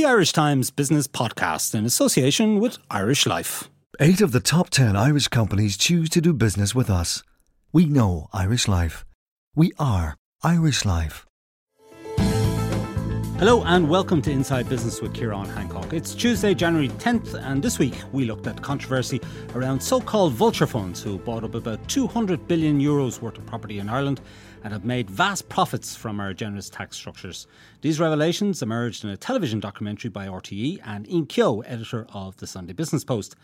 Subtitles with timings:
[0.00, 3.68] the Irish Times Business Podcast in association with Irish Life.
[4.00, 7.22] Eight of the top 10 Irish companies choose to do business with us.
[7.70, 9.04] We know Irish Life.
[9.54, 11.26] We are Irish Life.
[13.40, 15.92] Hello and welcome to Inside Business with Ciarán Hancock.
[15.92, 19.20] It's Tuesday, January 10th, and this week we looked at controversy
[19.54, 23.78] around so called vulture funds who bought up about 200 billion euros worth of property
[23.78, 24.22] in Ireland
[24.62, 27.46] and have made vast profits from our generous tax structures.
[27.80, 32.46] These revelations emerged in a television documentary by RTE and Ian Kehoe, editor of the
[32.46, 33.36] Sunday Business Post.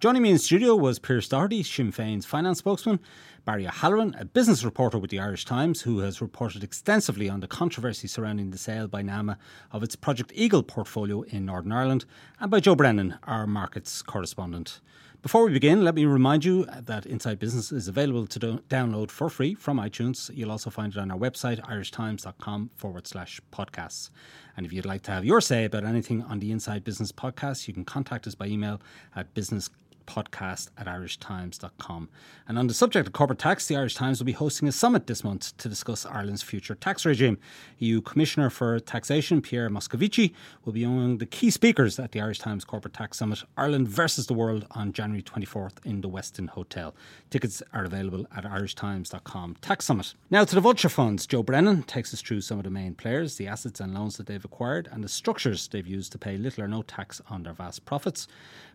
[0.00, 3.00] Joining me in studio was Pearse Doherty, Sinn Féin's finance spokesman,
[3.44, 7.46] Barry O'Halloran, a business reporter with the Irish Times, who has reported extensively on the
[7.46, 9.38] controversy surrounding the sale by NAMA
[9.70, 12.04] of its Project Eagle portfolio in Northern Ireland,
[12.40, 14.80] and by Joe Brennan, our markets correspondent.
[15.24, 19.10] Before we begin, let me remind you that Inside Business is available to do- download
[19.10, 20.30] for free from iTunes.
[20.36, 24.10] You'll also find it on our website, irishtimes.com forward slash podcasts.
[24.54, 27.66] And if you'd like to have your say about anything on the Inside Business podcast,
[27.66, 28.82] you can contact us by email
[29.16, 29.70] at business
[30.06, 32.08] podcast at irishtimes.com.
[32.46, 35.06] And on the subject of corporate tax, the Irish Times will be hosting a summit
[35.06, 37.38] this month to discuss Ireland's future tax regime.
[37.78, 40.32] EU Commissioner for Taxation, Pierre Moscovici,
[40.64, 44.26] will be among the key speakers at the Irish Times Corporate Tax Summit, Ireland versus
[44.26, 46.94] the World, on January 24th in the Westin Hotel.
[47.30, 49.56] Tickets are available at irishtimes.com.
[49.60, 50.14] Tax Summit.
[50.30, 51.26] Now to the vulture funds.
[51.26, 54.26] Joe Brennan takes us through some of the main players, the assets and loans that
[54.26, 57.52] they've acquired, and the structures they've used to pay little or no tax on their
[57.52, 58.28] vast profits.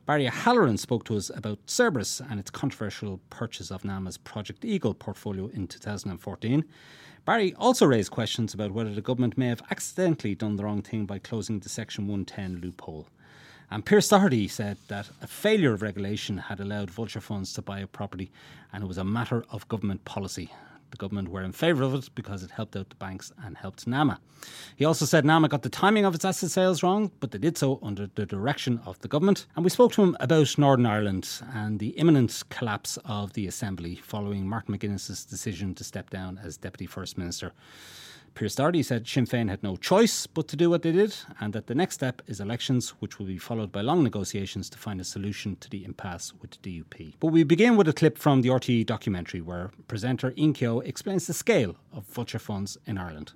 [0.10, 4.96] Barry O'Halloran spoke to us about Cerberus and its controversial purchase of NAMA's Project Eagle
[4.96, 6.66] portfolio in 2014.
[7.26, 11.06] Barry also raised questions about whether the government may have accidentally done the wrong thing
[11.06, 13.06] by closing the Section 110 loophole.
[13.70, 17.80] And Pearse Doherty said that a failure of regulation had allowed vulture funds to buy
[17.80, 18.32] a property
[18.74, 20.52] and it was a matter of government policy.
[20.92, 23.88] The government were in favour of it because it helped out the banks and helped
[23.88, 24.20] NAMA.
[24.76, 27.58] He also said NAMA got the timing of its asset sales wrong, but they did
[27.58, 29.46] so under the direction of the government.
[29.56, 33.96] And we spoke to him about Northern Ireland and the imminent collapse of the Assembly
[33.96, 37.53] following Martin McGuinness's decision to step down as Deputy First Minister.
[38.34, 41.53] Pearse Doherty said Sinn Féin had no choice but to do what they did, and
[41.53, 45.01] that the next step is elections, which will be followed by long negotiations to find
[45.01, 47.16] a solution to the impasse with the DUP.
[47.19, 51.28] But we begin with a clip from the RTE documentary where presenter Ian Kehoe explains
[51.28, 53.34] the scale of vulture funds in Ireland.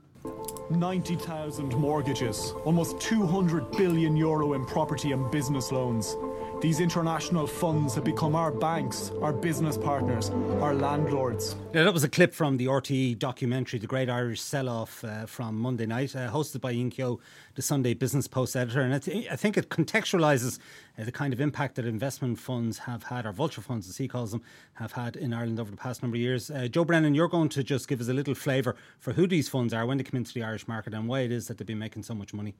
[0.69, 6.17] 90,000 mortgages, almost 200 billion euro in property and business loans.
[6.63, 10.29] These international funds have become our banks, our business partners,
[10.61, 11.57] our landlords.
[11.73, 15.25] Now, that was a clip from the RTE documentary, The Great Irish Sell Off, uh,
[15.25, 17.19] from Monday night, uh, hosted by Ian Kehoe,
[17.55, 18.79] the Sunday Business Post editor.
[18.79, 20.57] And it, I think it contextualises
[20.97, 24.07] uh, the kind of impact that investment funds have had, or vulture funds, as he
[24.07, 24.41] calls them,
[24.75, 26.49] have had in Ireland over the past number of years.
[26.49, 29.49] Uh, Joe Brennan, you're going to just give us a little flavour for who these
[29.49, 31.67] funds are, when they come into the Irish market, and why it is that they've
[31.67, 32.53] been making so much money.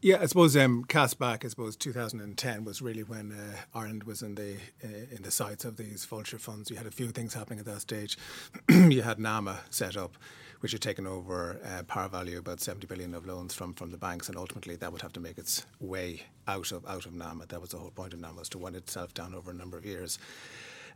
[0.00, 1.44] Yeah, I suppose um, cast back.
[1.44, 5.64] I suppose 2010 was really when uh, Ireland was in the uh, in the sights
[5.64, 6.70] of these vulture funds.
[6.70, 8.16] You had a few things happening at that stage.
[8.68, 10.16] you had NAMA set up,
[10.60, 13.96] which had taken over uh, par value about 70 billion of loans from from the
[13.96, 17.46] banks, and ultimately that would have to make its way out of out of NAMA.
[17.46, 19.76] That was the whole point of NAMA was to wind itself down over a number
[19.76, 20.20] of years.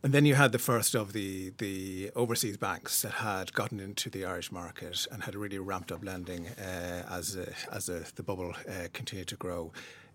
[0.04, 4.10] And then you had the first of the, the overseas banks that had gotten into
[4.10, 8.24] the Irish market and had really ramped up lending uh, as a, as a, the
[8.24, 9.70] bubble uh, continued to grow.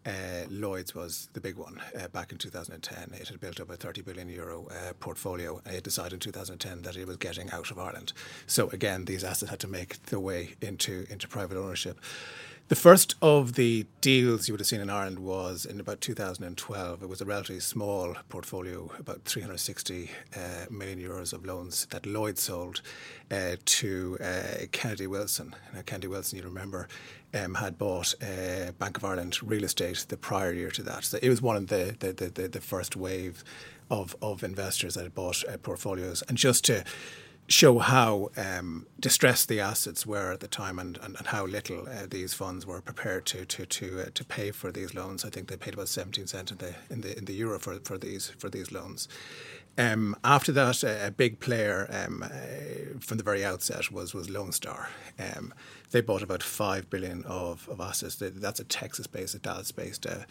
[0.05, 3.13] Uh, Lloyd's was the big one uh, back in 2010.
[3.19, 5.61] It had built up a 30 billion euro uh, portfolio.
[5.65, 8.11] It decided in 2010 that it was getting out of Ireland.
[8.45, 11.99] So again, these assets had to make their way into into private ownership.
[12.69, 17.01] The first of the deals you would have seen in Ireland was in about 2012.
[17.01, 20.39] It was a relatively small portfolio, about 360 uh,
[20.69, 22.81] million euros of loans that Lloyd sold
[23.31, 25.55] uh, to uh, Kennedy Wilson.
[25.73, 26.89] Now, Kennedy Wilson, you remember,
[27.33, 31.05] um, had bought uh, Bank of Ireland real estate the prior year to that.
[31.05, 33.45] So it was one of the the, the, the, first wave
[33.89, 36.21] of, of investors that had bought uh, portfolios.
[36.27, 36.83] And just to
[37.47, 41.87] show how um, distressed the assets were at the time and, and, and how little
[41.87, 45.23] uh, these funds were prepared to to to, uh, to pay for these loans.
[45.23, 47.79] I think they paid about 17 cents in the in the in the euro for,
[47.79, 49.07] for these for these loans.
[49.79, 54.29] Um, after that, a, a big player um, uh, from the very outset was was
[54.29, 54.89] Lone Star.
[55.19, 55.53] Um,
[55.91, 58.15] they bought about five billion of, of assets.
[58.19, 60.25] That's a Texas-based, a Dallas-based uh,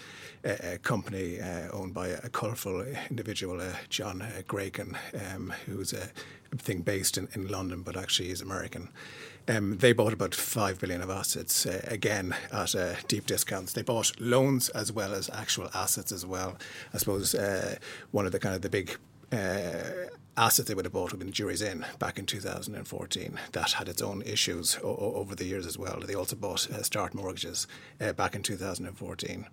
[0.45, 4.99] a, company uh, owned by a colourful individual, uh, John Grayken,
[5.33, 6.09] um, who's a
[6.57, 8.89] thing based in, in London, but actually is American.
[9.49, 13.73] Um, they bought about five billion of assets uh, again at uh, deep discounts.
[13.73, 16.57] They bought loans as well as actual assets as well.
[16.93, 17.77] I suppose uh,
[18.11, 18.97] one of the kind of the big
[19.33, 23.39] uh, asset they would have bought would have been Jury's Inn back in 2014.
[23.53, 26.01] That had its own issues o- over the years as well.
[26.01, 27.67] They also bought uh, Start Mortgages
[28.01, 29.47] uh, back in 2014.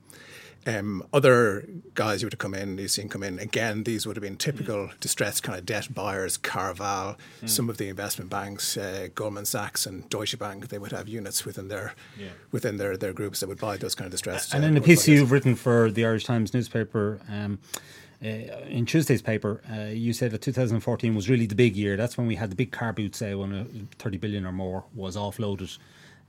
[0.65, 4.15] Um, other guys you would have come in, you've seen come in, again, these would
[4.15, 4.99] have been typical mm.
[4.99, 7.49] distressed kind of debt buyers, Carval, mm.
[7.49, 11.45] some of the investment banks, uh, Goldman Sachs and Deutsche Bank, they would have units
[11.45, 12.29] within their yeah.
[12.51, 14.53] within their, their groups that would buy those kind of distressed.
[14.53, 17.59] And uh, in the piece you've written for the Irish Times newspaper, um,
[18.23, 18.27] uh,
[18.69, 21.97] in Tuesday's paper, uh, you said that 2014 was really the big year.
[21.97, 23.65] That's when we had the big car boot sale when uh,
[23.99, 25.77] 30 billion or more was offloaded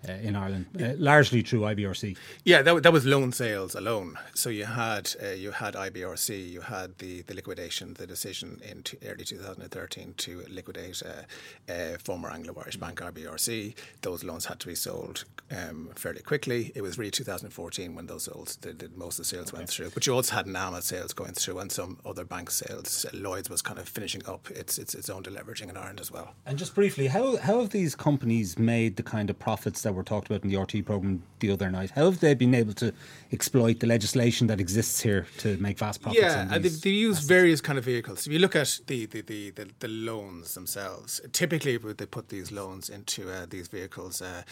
[0.09, 2.17] uh, in Ireland, uh, largely through IBRC.
[2.45, 4.19] Yeah, that, that was loan sales alone.
[4.35, 8.83] So you had uh, you had IBRC, you had the, the liquidation, the decision in
[8.83, 13.75] t- early 2013 to liquidate uh, uh, former Anglo Irish Bank IBRC.
[14.03, 16.73] Those loans had to be sold um, fairly quickly.
[16.75, 19.59] It was really 2014 when those sales, the, the, most of the sales okay.
[19.59, 19.91] went through.
[19.91, 23.07] But you also had NAMA sales going through and some other bank sales.
[23.13, 26.35] Lloyd's was kind of finishing up its, its its own deleveraging in Ireland as well.
[26.47, 30.03] And just briefly, how how have these companies made the kind of profits that were
[30.03, 31.91] talked about in the RT program the other night.
[31.91, 32.93] How have they been able to
[33.33, 36.23] exploit the legislation that exists here to make vast profits?
[36.23, 37.29] Yeah, and they, they use assets?
[37.29, 38.27] various kind of vehicles.
[38.27, 42.51] If you look at the the, the, the, the loans themselves, typically they put these
[42.53, 44.43] loans into uh, these vehicles, uh,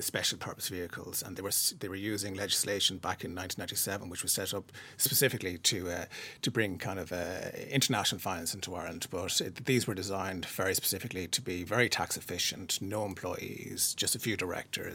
[0.00, 4.32] special purpose vehicles, and they were they were using legislation back in 1997, which was
[4.32, 6.04] set up specifically to uh,
[6.42, 9.06] to bring kind of uh, international finance into Ireland.
[9.10, 14.14] But it, these were designed very specifically to be very tax efficient, no employees, just
[14.14, 14.91] a few directors.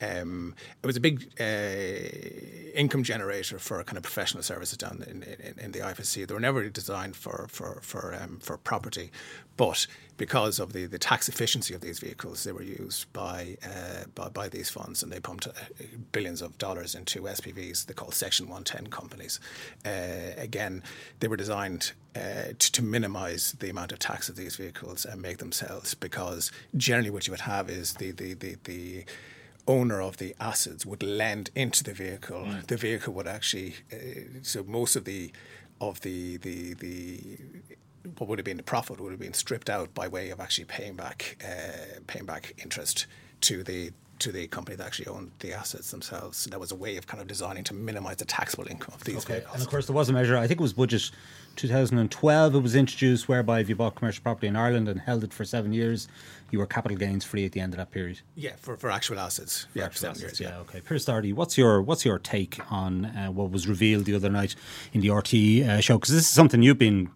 [0.00, 5.22] Um, it was a big uh, income generator for kind of professional services done in,
[5.22, 6.26] in, in, the IFSC.
[6.26, 9.10] They were never designed for for for, um, for property,
[9.56, 14.04] but because of the, the tax efficiency of these vehicles, they were used by, uh,
[14.14, 15.52] by, by these funds, and they pumped uh,
[16.12, 17.86] billions of dollars into SPVs.
[17.86, 19.40] They called Section 110 companies.
[19.84, 20.82] Uh, again,
[21.20, 25.20] they were designed uh, to, to minimise the amount of tax of these vehicles and
[25.20, 29.04] make themselves, because generally what you would have is the the the, the
[29.68, 32.42] owner of the assets would lend into the vehicle.
[32.42, 32.66] Mm.
[32.66, 33.96] The vehicle would actually, uh,
[34.42, 35.32] so most of the
[35.80, 37.38] of the the the
[38.18, 40.64] what would have been the profit would have been stripped out by way of actually
[40.64, 43.06] paying back uh, paying back interest
[43.42, 46.38] to the to the company that actually owned the assets themselves.
[46.38, 49.04] So that was a way of kind of designing to minimise the taxable income of
[49.04, 49.34] these okay.
[49.34, 49.54] vehicles.
[49.54, 50.36] And of course, there was a measure.
[50.36, 51.10] I think it was budget
[51.56, 52.54] 2012.
[52.54, 55.44] It was introduced whereby if you bought commercial property in Ireland and held it for
[55.44, 56.08] seven years,
[56.50, 58.20] you were capital gains free at the end of that period.
[58.34, 59.66] Yeah, for, for actual assets.
[59.72, 60.50] For yeah, actual seven assets, years.
[60.50, 60.56] Yeah.
[60.56, 60.62] yeah.
[60.62, 60.80] okay.
[60.80, 64.54] Pearse Doherty, what's your what's your take on uh, what was revealed the other night
[64.92, 65.98] in the RT uh, show?
[65.98, 67.10] Because this is something you've been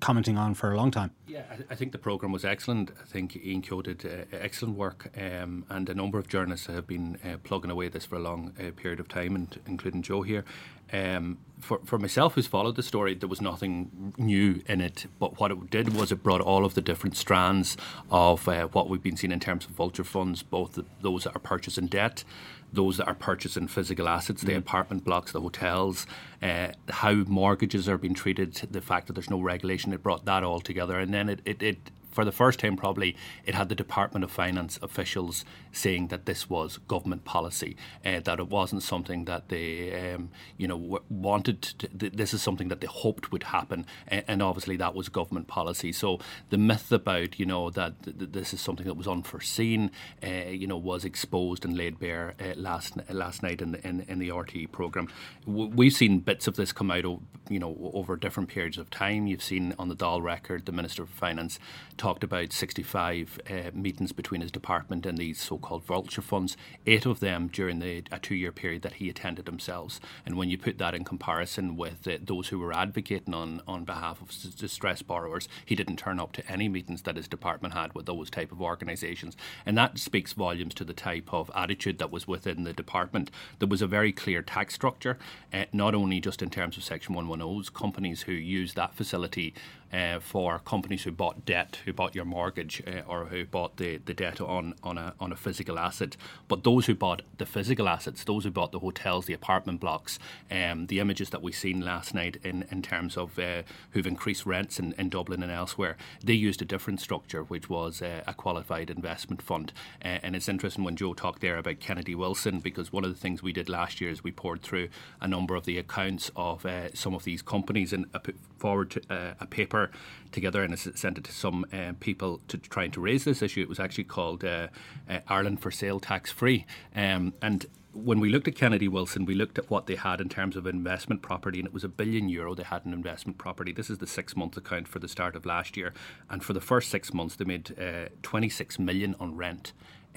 [0.00, 1.10] commenting on for a long time.
[1.26, 2.90] Yeah, I, think the programme was excellent.
[3.00, 6.86] I think Ian Kehoe did uh, excellent work, um, and a number of journalists have
[6.86, 10.22] been uh, plugging away this for a long uh, period of time, and including Joe
[10.22, 10.44] here.
[10.92, 15.06] Um, for, for myself, who's followed the story, there was nothing new in it.
[15.18, 17.76] But what it did was it brought all of the different strands
[18.10, 21.34] of uh, what we've been seeing in terms of vulture funds, both the, those that
[21.34, 22.24] are purchasing debt,
[22.72, 24.58] those that are purchasing physical assets, the mm.
[24.58, 26.06] apartment blocks, the hotels,
[26.42, 29.92] uh, how mortgages are being treated, the fact that there's no regulation.
[29.92, 31.78] It brought that all together, and then it, it, it
[32.16, 33.14] for the first time, probably,
[33.44, 37.76] it had the Department of Finance officials saying that this was government policy,
[38.06, 41.60] uh, that it wasn't something that they, um, you know, wanted.
[41.60, 45.46] To, th- this is something that they hoped would happen, and, obviously that was government
[45.46, 45.92] policy.
[45.92, 46.18] So
[46.48, 49.90] the myth about, you know, that th- this is something that was unforeseen,
[50.24, 54.06] uh, you know, was exposed and laid bare uh, last last night in the in,
[54.08, 55.08] in the RTE program.
[55.44, 57.04] We've seen bits of this come out,
[57.50, 59.26] you know, over different periods of time.
[59.26, 61.58] You've seen on the Dáil record the Minister of Finance
[62.06, 67.18] talked about 65 uh, meetings between his department and these so-called vulture funds, eight of
[67.18, 70.00] them during the, a two-year period that he attended themselves.
[70.24, 73.82] And when you put that in comparison with uh, those who were advocating on, on
[73.82, 77.92] behalf of distressed borrowers, he didn't turn up to any meetings that his department had
[77.92, 79.36] with those type of organisations.
[79.66, 83.32] And that speaks volumes to the type of attitude that was within the department.
[83.58, 85.18] There was a very clear tax structure,
[85.52, 89.54] uh, not only just in terms of Section 110s, companies who use that facility
[89.92, 93.98] uh, for companies who bought debt, who bought your mortgage, uh, or who bought the,
[93.98, 96.16] the debt on, on, a, on a physical asset.
[96.48, 100.18] But those who bought the physical assets, those who bought the hotels, the apartment blocks,
[100.50, 104.44] um, the images that we've seen last night in, in terms of uh, who've increased
[104.46, 108.34] rents in, in Dublin and elsewhere, they used a different structure, which was uh, a
[108.34, 109.72] qualified investment fund.
[110.04, 113.20] Uh, and it's interesting when Joe talked there about Kennedy Wilson, because one of the
[113.20, 114.88] things we did last year is we poured through
[115.20, 119.46] a number of the accounts of uh, some of these companies and put forward a
[119.46, 119.90] paper paper
[120.32, 123.62] together and sent it to some uh, people to trying to raise this issue.
[123.62, 124.68] It was actually called uh,
[125.08, 129.34] uh, Ireland for Sale Tax Free, um, and when we looked at Kennedy Wilson, we
[129.34, 132.28] looked at what they had in terms of investment property, and it was a billion
[132.28, 133.72] euro they had in investment property.
[133.72, 135.94] This is the six month account for the start of last year,
[136.28, 139.72] and for the first six months, they made uh, 26 million on rent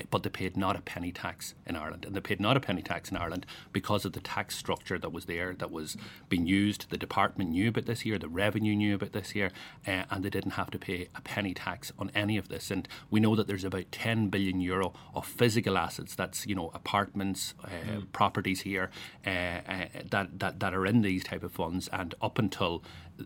[0.09, 2.05] but they paid not a penny tax in Ireland.
[2.05, 5.11] And they paid not a penny tax in Ireland because of the tax structure that
[5.11, 5.97] was there, that was
[6.29, 6.89] being used.
[6.89, 9.51] The department knew about this year, the revenue knew about this year,
[9.87, 12.71] uh, and they didn't have to pay a penny tax on any of this.
[12.71, 16.71] And we know that there's about 10 billion euro of physical assets, that's, you know,
[16.73, 18.11] apartments, uh, mm.
[18.11, 18.89] properties here,
[19.25, 21.89] uh, uh, that, that, that are in these type of funds.
[21.91, 22.83] And up until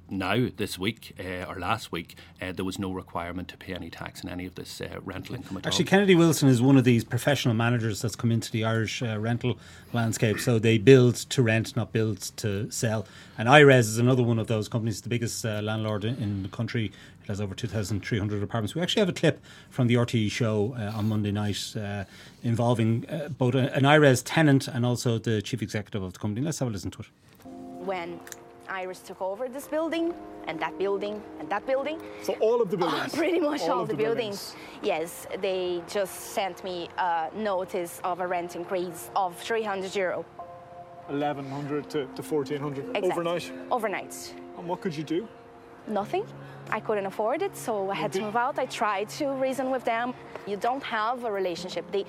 [0.10, 3.90] now, this week uh, or last week, uh, there was no requirement to pay any
[3.90, 5.90] tax in any of this uh, rental income at Actually, all.
[5.90, 9.58] Kennedy Wilson is one of these professional managers that's come into the Irish uh, rental
[9.92, 10.40] landscape.
[10.40, 13.06] So they build to rent, not build to sell.
[13.38, 16.50] And IRES is another one of those companies, the biggest uh, landlord in, in, the
[16.50, 16.92] country.
[17.24, 18.76] It has over 2,300 apartments.
[18.76, 21.76] We actually have a clip from the RTE show uh, on Monday night
[22.44, 23.06] involving
[23.38, 26.46] both an IRES tenant and also the chief executive of the company.
[26.46, 27.08] Let's have a listen to it.
[27.86, 28.20] When
[28.70, 30.14] IRES took over this building
[30.48, 32.00] and that building and that building.
[32.22, 33.16] So all of the buildings?
[33.16, 34.56] pretty much all, all the, the buildings.
[34.82, 34.82] buildings.
[34.82, 40.26] Yes, they just sent me a notice of a rent increase of 300 euro.
[41.08, 43.12] 1100 to, to 1400 exactly.
[43.12, 43.52] overnight?
[43.72, 44.34] Overnight.
[44.58, 45.28] And what could you do?
[45.88, 46.26] Nothing.
[46.70, 48.58] I couldn't afford it, so I had to move out.
[48.58, 50.14] I tried to reason with them.
[50.48, 51.86] You don't have a relationship.
[51.92, 52.06] They,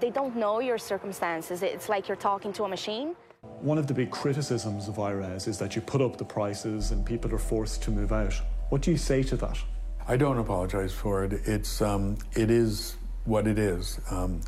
[0.00, 1.62] they don't know your circumstances.
[1.62, 3.14] It's like you're talking to a machine.
[3.62, 7.06] One of the big criticisms of IRES is that you put up the prices and
[7.06, 8.34] people are forced to move out.
[8.70, 9.56] What do you say to that?
[10.08, 11.32] I don't apologize for it.
[11.44, 14.00] It's um, it is what it is.
[14.10, 14.40] Um,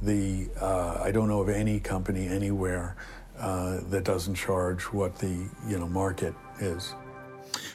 [0.00, 2.96] the uh, I don't know of any company anywhere
[3.38, 6.94] uh, that doesn't charge what the you know market is.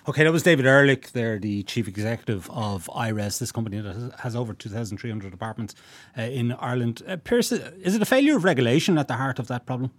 [0.07, 4.35] Okay, that was David Ehrlich, there, the chief executive of IRES, this company that has
[4.35, 5.75] over 2,300 apartments
[6.17, 7.03] uh, in Ireland.
[7.07, 9.91] Uh, Pearse, is it a failure of regulation at the heart of that problem?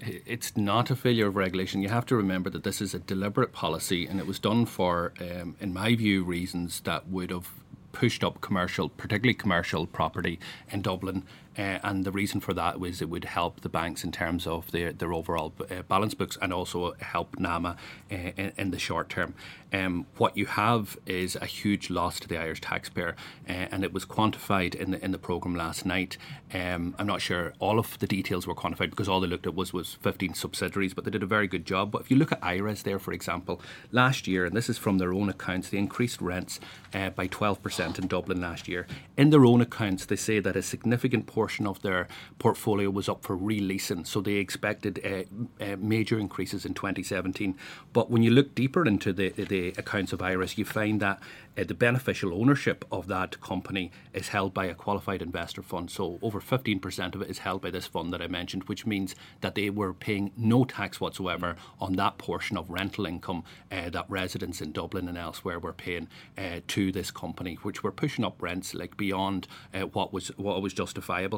[0.00, 1.82] It's not a failure of regulation.
[1.82, 5.12] You have to remember that this is a deliberate policy, and it was done for,
[5.20, 7.50] um, in my view, reasons that would have
[7.92, 10.38] pushed up commercial, particularly commercial property
[10.70, 11.24] in Dublin
[11.58, 14.70] uh, and the reason for that was it would help the banks in terms of
[14.72, 17.76] their, their overall uh, balance books and also help NAMA
[18.10, 19.34] uh, in, in, the short term.
[19.72, 23.16] Um, what you have is a huge loss to the Irish taxpayer,
[23.48, 26.16] uh, and it was quantified in the in the program last night.
[26.52, 29.54] Um, I'm not sure all of the details were quantified because all they looked at
[29.54, 31.90] was was 15 subsidiaries, but they did a very good job.
[31.90, 33.60] But if you look at IRES there, for example,
[33.90, 36.60] last year, and this is from their own accounts, they increased rents
[36.94, 38.86] uh, by 12% in Dublin last year.
[39.16, 43.22] In their own accounts, they say that a significant portion of their portfolio was up
[43.22, 47.56] for releasing, so they expected uh, uh, major increases in 2017.
[47.92, 51.20] But when you look deeper into the, the accounts of IRES, you find that
[51.56, 55.90] uh, the beneficial ownership of that company is held by a qualified investor fund.
[55.90, 59.14] So over 15% of it is held by this fund that I mentioned, which means
[59.40, 64.06] that they were paying no tax whatsoever on that portion of rental income uh, that
[64.08, 68.42] residents in Dublin and elsewhere were paying uh, to this company, which were pushing up
[68.42, 71.35] rents like beyond uh, what was what was justifiable.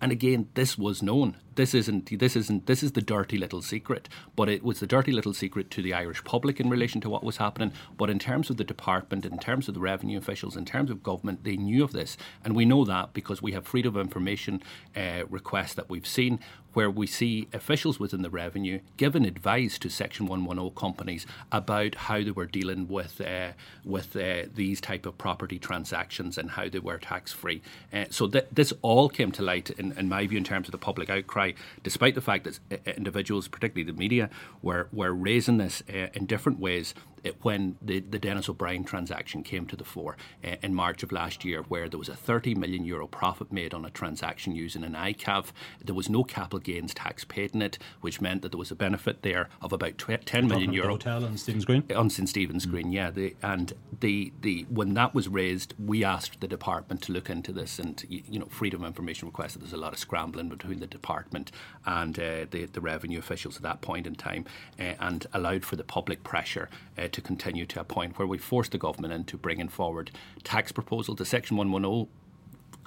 [0.00, 1.36] And again, this was known.
[1.56, 4.08] This isn't this isn't this is the dirty little secret.
[4.36, 7.24] But it was the dirty little secret to the Irish public in relation to what
[7.24, 7.72] was happening.
[7.96, 11.02] But in terms of the department, in terms of the revenue officials, in terms of
[11.02, 12.16] government, they knew of this.
[12.44, 14.62] And we know that because we have freedom of information
[14.96, 16.38] uh, requests that we've seen
[16.78, 22.22] where we see officials within the revenue giving advice to Section 110 companies about how
[22.22, 23.48] they were dealing with uh,
[23.84, 27.60] with uh, these type of property transactions and how they were tax free.
[27.92, 30.72] Uh, so th- this all came to light, in, in, my view, in terms of
[30.72, 31.50] the public outcry,
[31.82, 34.30] despite the fact that uh, individuals, particularly the media,
[34.62, 36.94] were were raising this uh, in different ways
[37.42, 41.44] when the, the Denis O'Brien transaction came to the fore uh, in March of last
[41.44, 44.94] year, where there was a 30 million euro profit made on a transaction using an
[44.94, 45.46] ICAV.
[45.84, 48.76] There was no capital gains tax paid in it, which meant that there was a
[48.76, 50.90] benefit there of about 10 million euro.
[50.90, 51.84] hotel on Stephen's Green?
[51.94, 52.70] On St Stephen's mm.
[52.70, 53.10] Green, yeah.
[53.10, 57.52] The, and the, the when that was raised, we asked the department to look into
[57.52, 60.86] this and, you know, Freedom of Information requested there's a lot of scrambling between the
[60.86, 61.50] department
[61.86, 64.44] and uh, the, the revenue officials at that point in time
[64.78, 66.68] uh, and allowed for the public pressure
[67.08, 70.10] uh, to continue to a point where we force the government into bringing forward
[70.44, 71.14] tax proposal.
[71.14, 72.08] The Section 110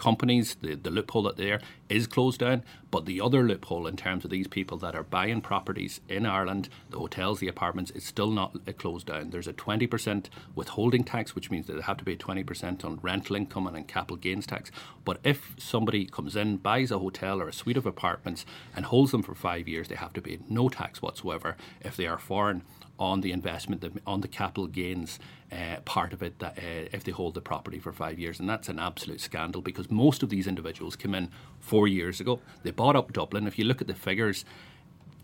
[0.02, 2.64] companies, the, the loophole that there is closed down.
[2.90, 6.70] But the other loophole in terms of these people that are buying properties in Ireland,
[6.90, 9.30] the hotels, the apartments, is still not closed down.
[9.30, 10.26] There's a 20%
[10.56, 13.84] withholding tax, which means that they have to pay 20% on rental income and on
[13.84, 14.72] capital gains tax.
[15.06, 19.12] But if somebody comes in, buys a hotel or a suite of apartments and holds
[19.12, 22.64] them for five years, they have to pay no tax whatsoever if they are foreign
[23.02, 25.18] on the investment, on the capital gains
[25.52, 28.40] uh, part of it, that, uh, if they hold the property for five years.
[28.40, 31.30] And that's an absolute scandal because most of these individuals came in
[31.60, 32.40] four years ago.
[32.62, 33.48] They bought up Dublin.
[33.48, 34.46] If you look at the figures,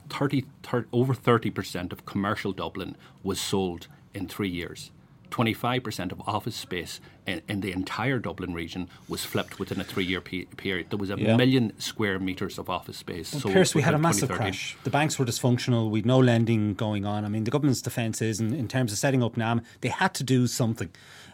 [0.10, 4.89] 30, 30 over 30% of commercial Dublin was sold in three years.
[5.31, 10.05] 25% of office space in, in, the entire Dublin region was flipped within a three
[10.05, 10.89] year pe- period.
[10.89, 11.36] There was a yeah.
[11.36, 13.34] million square metres of office space.
[13.34, 14.77] Well, so Pearse, we had a massive crash.
[14.84, 15.89] The banks were dysfunctional.
[15.89, 17.25] We'd no lending going on.
[17.25, 20.13] I mean, the government's defence is, in, in terms of setting up NAMA, they had
[20.15, 20.89] to do something.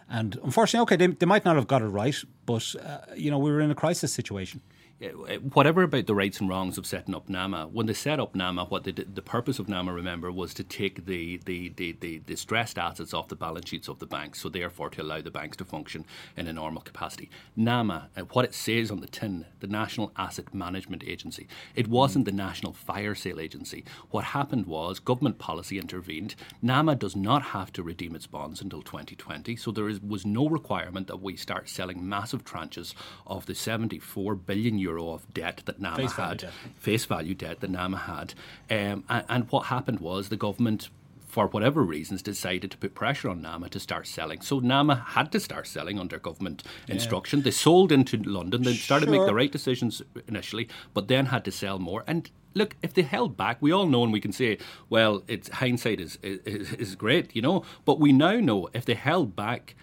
[0.08, 3.38] And unfortunately, okay, they, they might not have got it right, but, uh, you know,
[3.38, 4.60] we were in a crisis situation
[5.12, 8.66] whatever about the rights and wrongs of setting up NAMA, when they set up NAMA,
[8.66, 12.36] what did, the purpose of NAMA, remember, was to take the, the, the, the, the
[12.36, 15.56] stressed assets off the balance sheets of the banks, so therefore to allow the banks
[15.58, 16.04] to function
[16.36, 17.30] in a normal capacity.
[17.56, 22.24] NAMA, uh, what it says on the tin, the National Asset Management Agency, it wasn't
[22.24, 23.84] the National Fire Sale Agency.
[24.10, 26.34] What happened was government policy intervened.
[26.62, 30.48] NAMA does not have to redeem its bonds until 2020, so there is, was no
[30.48, 32.94] requirement that we start selling massive tranches
[33.26, 37.34] of the 74 billion euro euro of debt that NAMA face had, value face value
[37.34, 38.34] debt that NAMA had.
[38.70, 40.88] Um, and, and what happened was the government
[41.26, 44.40] for whatever reasons, decided to put pressure on NAMA to start selling.
[44.40, 46.94] So NAMA had to start selling under government yeah.
[46.94, 47.42] instruction.
[47.42, 48.62] They sold into London.
[48.62, 49.14] They started sure.
[49.14, 52.04] to make the right decisions initially, but then had to sell more.
[52.06, 54.58] And look, if they held back, we all know and we can say,
[54.88, 57.64] well, it's hindsight is, is, is great, you know.
[57.84, 59.74] But we now know if they held back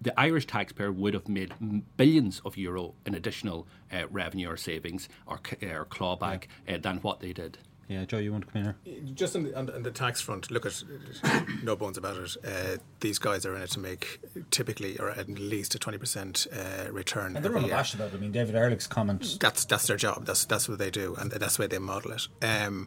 [0.00, 1.54] the Irish taxpayer would have made
[1.96, 6.74] billions of euro in additional uh, revenue or savings or, or clawback yeah.
[6.74, 7.58] uh, than what they did.
[7.90, 9.02] Yeah, Joe, you want to come in here?
[9.14, 10.80] Just on the, on the, on the tax front, look at
[11.64, 12.36] no bones about it.
[12.44, 14.20] Uh, these guys are in it to make
[14.52, 17.34] typically or at least a twenty percent uh, return.
[17.34, 18.16] And they're unabashed about it.
[18.16, 19.38] I mean, David Ehrlich's comment.
[19.40, 20.24] That's that's their job.
[20.24, 22.28] That's that's what they do, and that's the way they model it.
[22.40, 22.86] Um,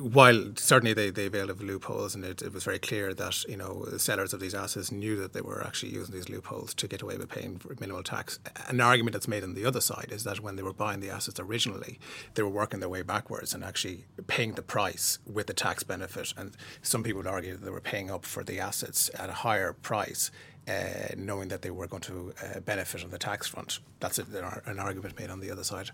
[0.00, 3.56] while certainly they, they availed of loopholes, and it, it, was very clear that you
[3.56, 7.02] know sellers of these assets knew that they were actually using these loopholes to get
[7.02, 8.38] away with paying minimal tax.
[8.68, 11.10] An argument that's made on the other side is that when they were buying the
[11.10, 11.98] assets originally,
[12.34, 16.32] they were working their way backwards and actually paying the price with the tax benefit.
[16.36, 19.34] And some people would argue that they were paying up for the assets at a
[19.34, 20.30] higher price.
[20.68, 24.62] Uh, knowing that they were going to uh, benefit on the tax front, that's a,
[24.64, 25.90] an argument made on the other side.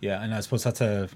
[0.00, 1.10] Yeah, and I suppose that's a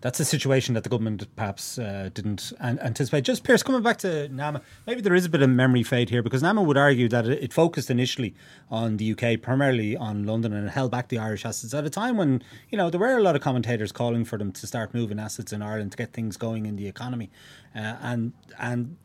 [0.00, 3.22] that's a situation that the government perhaps uh, didn't an- anticipate.
[3.22, 6.22] Just Pearse, coming back to NAMA, maybe there is a bit of memory fade here
[6.22, 8.34] because NAMA would argue that it, focused initially
[8.70, 12.16] on the UK, primarily on London, and held back the Irish assets at a time
[12.16, 15.18] when you know there were a lot of commentators calling for them to start moving
[15.18, 17.30] assets in Ireland to get things going in the economy,
[17.74, 18.96] uh, and and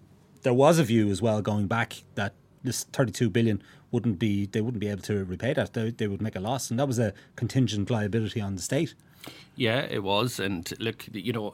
[0.44, 3.62] there was a view as well going back that this 32 billion
[3.92, 5.74] wouldn't be they wouldn't be able to repay that.
[5.74, 8.94] They, they would make a loss and that was a contingent liability on the state
[9.56, 11.54] yeah, it was, and look, you know,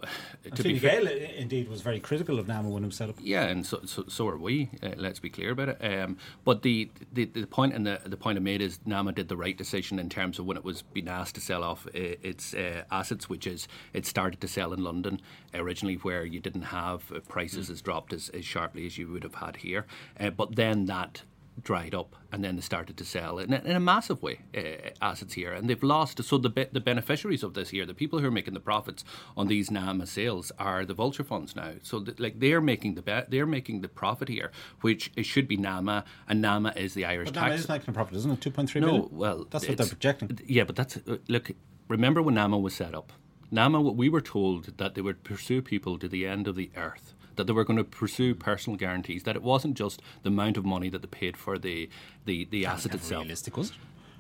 [0.54, 3.02] to be fair, indeed was very critical of NAMA when it was.
[3.20, 4.70] Yeah, and so so, so are we.
[4.84, 5.78] Uh, let's be clear about it.
[5.84, 9.30] Um, but the, the the point and the the point I made is NAMA did
[9.30, 11.92] the right decision in terms of when it was being asked to sell off uh,
[11.94, 15.20] its uh, assets, which is it started to sell in London
[15.54, 17.72] originally, where you didn't have uh, prices mm.
[17.72, 19.86] as dropped as, as sharply as you would have had here.
[20.20, 21.24] Uh, but then that
[21.64, 25.34] dried up and then they started to sell in, in a massive way uh, assets
[25.34, 25.54] here.
[25.54, 28.54] And they've lost so the the beneficiaries of this here the people who are making
[28.54, 29.04] the profits
[29.36, 31.74] on these NAMA sales are the vulture funds now.
[31.84, 35.58] So like they're making the be- they're making the profit here which it should be
[35.58, 37.44] NAMA and NAMA is the Irish but tax.
[37.44, 38.54] NAMA is making a profit isn't it?
[38.54, 39.08] 2.3 no billion?
[39.12, 40.40] well that's what they're projecting.
[40.46, 41.52] yeah but that's uh, look
[41.88, 43.12] remember when NAMA was set up?
[43.50, 47.14] NAMA we were told that they would pursue people to the end of the earth
[47.38, 50.66] that they were going to pursue personal guarantees, that it wasn't just the amount of
[50.66, 51.90] money that they paid for the
[52.26, 53.24] the, the asset itself.
[53.24, 53.76] Realistic, was it?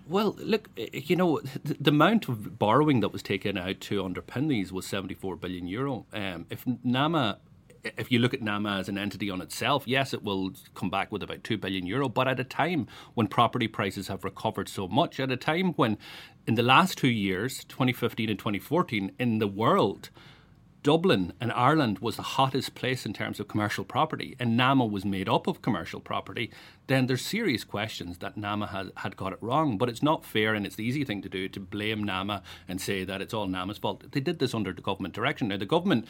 [0.07, 4.47] Well, look, you know, the, the, amount of borrowing that was taken out to underpin
[4.47, 6.05] these was 74 billion euro.
[6.13, 7.39] Um, if NAMA
[7.97, 11.11] if you look at NAMA as an entity on itself, yes, it will come back
[11.11, 12.09] with about 2 billion euro.
[12.09, 15.97] But at a time when property prices have recovered so much, at a time when
[16.45, 20.09] in the last two years, 2015 and 2014, in the world,
[20.87, 25.03] Dublin and Ireland was the hottest place in terms of commercial property, and NAMA was
[25.03, 26.49] made up of commercial property,
[26.87, 29.77] then there's serious questions that NAMA had, had got it wrong.
[29.77, 32.79] But it's not fair, and it's the easy thing to do to blame NAMA and
[32.79, 34.09] say that it's all NAMA's fault.
[34.13, 35.49] They did this under the government direction.
[35.49, 36.07] Now, the government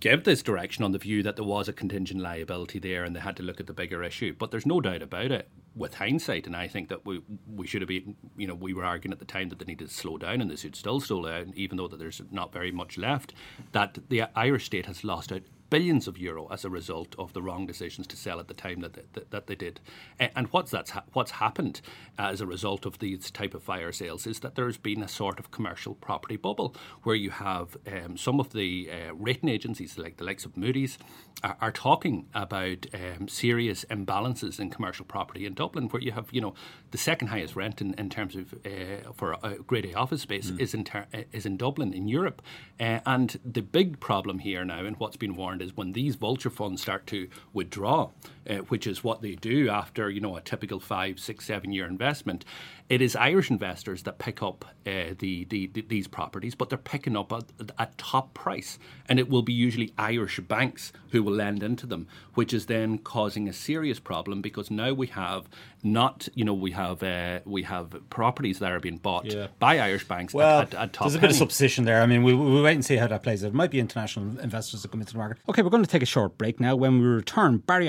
[0.00, 3.20] gave this direction on the view that there was a contingent liability there and they
[3.20, 4.34] had to look at the bigger issue.
[4.38, 5.48] But there's no doubt about it.
[5.76, 7.20] with hindsight, and I think that we
[7.52, 9.88] we should have been, you know, we were arguing at the time that they needed
[9.88, 12.70] to slow down, and they should still slow down, even though that there's not very
[12.70, 13.34] much left.
[13.72, 17.42] That the Irish state has lost out billions of euro as a result of the
[17.42, 19.80] wrong decisions to sell at the time that they, that, that they did.
[20.18, 21.80] And what's that's ha- what's happened
[22.18, 25.38] as a result of these type of fire sales is that there's been a sort
[25.38, 30.16] of commercial property bubble where you have um, some of the uh, rating agencies like
[30.16, 30.98] the likes of Moody's
[31.42, 36.28] are, are talking about um, serious imbalances in commercial property in Dublin, where you have
[36.30, 36.54] you know
[36.90, 40.50] the second highest rent in, in terms of uh, for a grade A office space
[40.50, 40.60] mm.
[40.60, 42.42] is in ter- is in Dublin in Europe,
[42.80, 46.50] uh, and the big problem here now and what's been warned is when these vulture
[46.50, 48.10] funds start to withdraw,
[48.48, 51.86] uh, which is what they do after you know a typical five, six, seven year
[51.86, 52.44] investment,
[52.88, 56.76] it is Irish investors that pick up uh, the, the, the, these properties, but they're
[56.76, 57.44] picking up at
[57.78, 58.78] a top price,
[59.08, 62.98] and it will be usually Irish banks who will lend into them, which is then
[62.98, 65.48] causing a serious problem because now we have
[65.82, 69.46] not, you know, we have uh, we have properties that are being bought yeah.
[69.58, 71.06] by Irish banks well, at, at, at top.
[71.06, 72.02] There's a bit of supposition there.
[72.02, 73.48] I mean, we we wait and see how that plays out.
[73.48, 75.38] It might be international investors that come into the market.
[75.48, 76.76] Okay, we're going to take a short break now.
[76.76, 77.88] When we return, Barry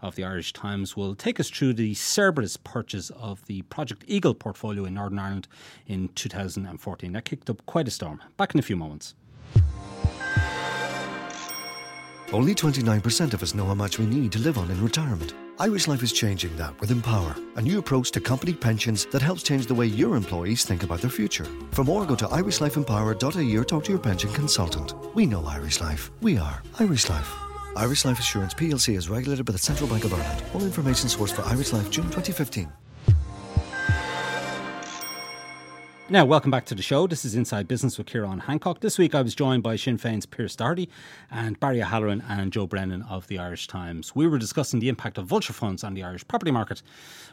[0.00, 4.34] Of the Irish Times will take us through the Cerberus purchase of the Project Eagle
[4.34, 5.48] portfolio in Northern Ireland
[5.86, 7.12] in 2014.
[7.12, 8.22] That kicked up quite a storm.
[8.36, 9.14] Back in a few moments.
[12.32, 15.34] Only 29% of us know how much we need to live on in retirement.
[15.58, 19.42] Irish Life is changing that with Empower, a new approach to company pensions that helps
[19.42, 21.46] change the way your employees think about their future.
[21.70, 24.94] For more, go to irishlifeempower.ie or talk to your pension consultant.
[25.14, 26.10] We know Irish Life.
[26.20, 27.45] We are Irish Life.
[27.76, 30.42] Irish Life Assurance PLC is regulated by the Central Bank of Ireland.
[30.54, 32.72] All information sourced for Irish Life June 2015.
[36.08, 37.08] Now, welcome back to the show.
[37.08, 38.78] This is Inside Business with Ciarán Hancock.
[38.78, 40.88] This week I was joined by Sinn Féin's Pearse Doherty
[41.32, 44.14] and Barry O'Halloran and Joe Brennan of the Irish Times.
[44.14, 46.80] We were discussing the impact of vulture funds on the Irish property market,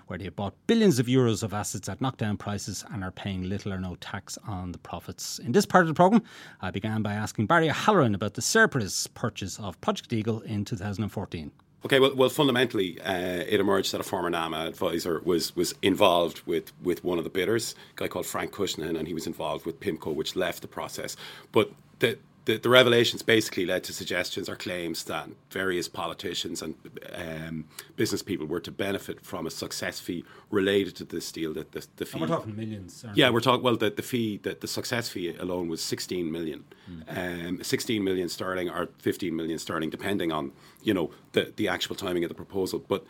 [0.08, 3.48] where they have bought billions of euros of assets at knockdown prices and are paying
[3.48, 5.38] little or no tax on the profits.
[5.38, 6.24] In this part of the programme,
[6.60, 11.52] I began by asking Barry O'Halloran about the Cerberus purchase of Project Eagle in 2014.
[11.86, 16.42] Okay, well, well, fundamentally, uh, it emerged that a former NAMA advisor was was involved
[16.46, 19.66] with, with one of the bidders, a guy called Frank Cushnan, and he was involved
[19.66, 21.18] with PIMCO, which left the process.
[21.52, 26.76] But the the, the, revelations basically led to suggestions or claims that various politicians and
[27.14, 31.54] um, business people were to benefit from a success fee related to this deal.
[31.54, 33.06] That the, the fee, and we're talking millions.
[33.16, 33.64] Yeah, we're talking.
[33.64, 37.48] Well, the, the fee, that the success fee alone was 16 million, mm.
[37.48, 40.52] um, 16 million sterling or 15 million sterling, depending on
[40.82, 42.84] you know the the actual timing of the proposal.
[42.88, 43.06] But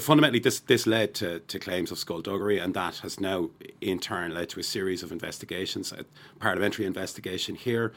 [0.00, 4.32] fundamentally, this this led to, to claims of skullduggery, and that has now in turn
[4.32, 6.04] led to a series of investigations, a
[6.38, 7.92] parliamentary investigation here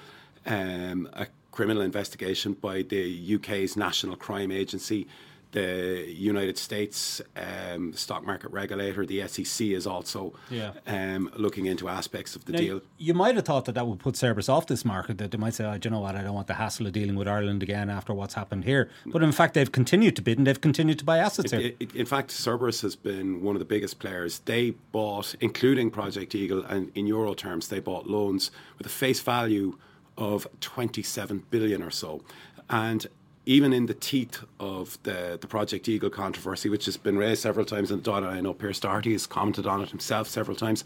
[0.48, 5.08] um, a criminal investigation by the UK's National Crime Agency.
[5.54, 10.74] The United States um, stock market regulator, the SEC, is also yeah.
[10.86, 12.82] um, looking into aspects of the now, deal.
[12.98, 15.54] You might have thought that that would put Cerberus off this market, that they might
[15.54, 17.90] say, oh, you know what, I don't want the hassle of dealing with Ireland again
[17.90, 18.90] after what's happened here.
[19.06, 21.72] But in fact, they've continued to bid and they've continued to buy assets it, here.
[21.80, 24.40] It, in fact, Cerberus has been one of the biggest players.
[24.40, 29.22] They bought, including Project Eagle, and in euro terms, they bought loans with a face
[29.22, 29.78] value
[30.18, 32.22] of 27 billion or so.
[32.70, 33.08] And
[33.46, 37.66] even in the teeth of the, the Project Eagle controversy, which has been raised several
[37.66, 40.84] times in the Dáil, I know Pearse Doherty has commented on it himself several times,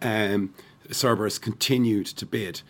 [0.00, 0.54] um,
[0.90, 2.62] Cerberus continued to bid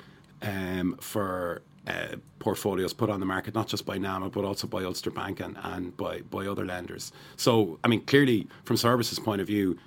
[0.43, 4.83] um, for uh, portfolios put on the market, not just by NAMA, but also by
[4.83, 7.13] Ulster Bank and, and by, by other lenders.
[7.37, 9.79] So, I mean, clearly, from Cerberus's point of view,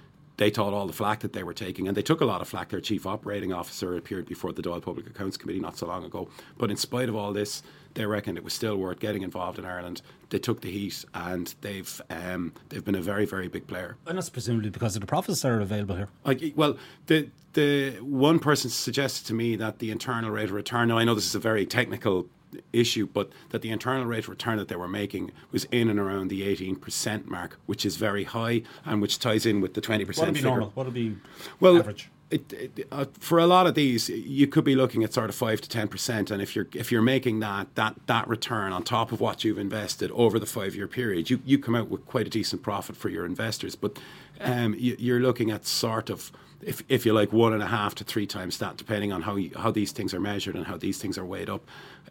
[0.41, 2.47] they thought all the flack that they were taking, and they took a lot of
[2.47, 2.69] flack.
[2.69, 6.29] Their chief operating officer appeared before the Dáil Public Accounts Committee not so long ago.
[6.57, 7.61] But in spite of all this,
[7.93, 10.01] they reckoned it was still worth getting involved in Ireland.
[10.31, 13.97] They took the heat, and they've um, they've been a very very big player.
[14.07, 16.09] And that's presumably because of the profits that are available here.
[16.25, 16.75] Like, well,
[17.05, 20.87] the the one person suggested to me that the internal rate of return.
[20.87, 22.25] Now I know this is a very technical
[22.73, 25.99] issue, but that the internal rate of return that they were making was in and
[25.99, 30.07] around the 18% mark, which is very high and which ties in with the 20%
[30.17, 30.49] what would be figure.
[30.49, 30.71] normal?
[30.73, 31.17] What would be
[31.59, 32.09] well, average?
[32.29, 35.35] It, it, uh, for a lot of these, you could be looking at sort of
[35.35, 38.83] five to ten percent, and if you're if you're making that that that return on
[38.83, 42.05] top of what you've invested over the five year period, you you come out with
[42.05, 43.75] quite a decent profit for your investors.
[43.75, 43.99] But
[44.39, 46.31] um, you, you're looking at sort of
[46.63, 49.35] if, if you like one and a half to three times that, depending on how
[49.35, 51.65] you, how these things are measured and how these things are weighed up.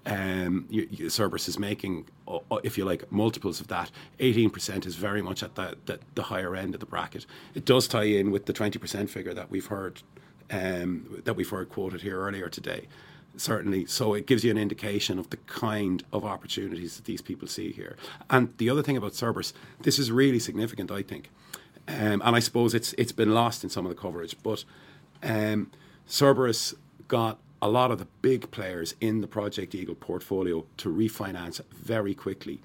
[0.06, 0.66] Um,
[1.08, 2.06] Cerberus is making,
[2.62, 3.90] if you like, multiples of that.
[4.18, 7.26] 18% is very much at the, the, the, higher end of the bracket.
[7.54, 10.02] It does tie in with the 20% figure that we've heard
[10.50, 12.88] um, that we've heard quoted here earlier today.
[13.36, 13.86] certainly.
[13.86, 17.70] So it gives you an indication of the kind of opportunities that these people see
[17.70, 17.96] here.
[18.28, 21.30] And the other thing about Cerberus, this is really significant, I think.
[21.88, 24.64] Um, and I suppose it's it's been lost in some of the coverage, but
[25.22, 25.70] um,
[26.06, 26.74] Cerberus
[27.08, 32.14] got a lot of the big players in the Project Eagle portfolio to refinance very
[32.14, 32.60] quickly.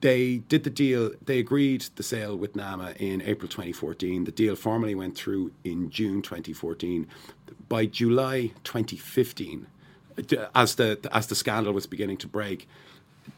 [0.00, 4.24] They did the deal, they agreed the sale with NAMA in April 2014.
[4.24, 7.06] The deal formally went through in June 2014.
[7.68, 9.66] By July 2015,
[10.54, 12.68] as the, as the scandal was beginning to break,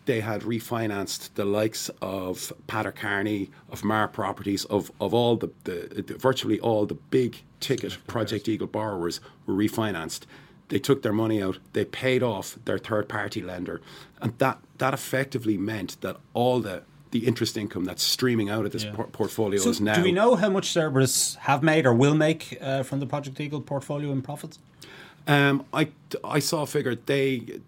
[0.06, 5.50] they had refinanced the likes of Pater Carney, of Mar Properties, of, of all the,
[5.64, 10.22] the, the virtually all the big ticket Project Eagle borrowers were refinanced.
[10.68, 13.80] They took their money out, they paid off their third party lender,
[14.20, 18.72] and that, that effectively meant that all the the interest income that's streaming out of
[18.72, 18.92] this yeah.
[18.92, 19.94] por- portfolio so is now.
[19.94, 23.40] Do we know how much Cerberus have made or will make uh, from the Project
[23.40, 24.58] Eagle portfolio in profits?
[25.26, 25.88] Um, I,
[26.24, 27.60] I saw a figure they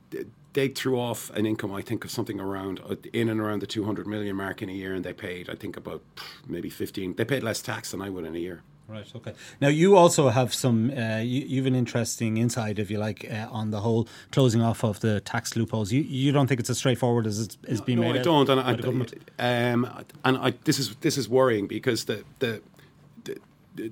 [0.53, 3.67] they threw off an income, I think, of something around uh, in and around the
[3.67, 6.03] 200 million mark in a year, and they paid, I think, about
[6.47, 7.15] maybe 15.
[7.15, 8.63] They paid less tax than I would in a year.
[8.89, 9.07] Right.
[9.15, 9.35] Okay.
[9.61, 10.91] Now you also have some.
[10.91, 14.63] Uh, you, you, have an interesting insight, if you like, uh, on the whole closing
[14.63, 15.93] off of the tax loopholes.
[15.93, 18.21] You you don't think it's as straightforward as it's, it's being no, made?
[18.21, 18.49] I don't.
[18.49, 18.61] And,
[19.39, 22.63] I, um, and I, this is this is worrying because the the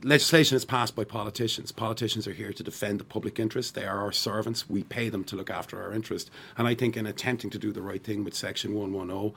[0.03, 1.73] legislation is passed by politicians.
[1.73, 3.75] Politicians are here to defend the public interest.
[3.75, 4.69] They are our servants.
[4.69, 6.31] We pay them to look after our interest.
[6.57, 9.33] And I think in attempting to do the right thing with Section 110,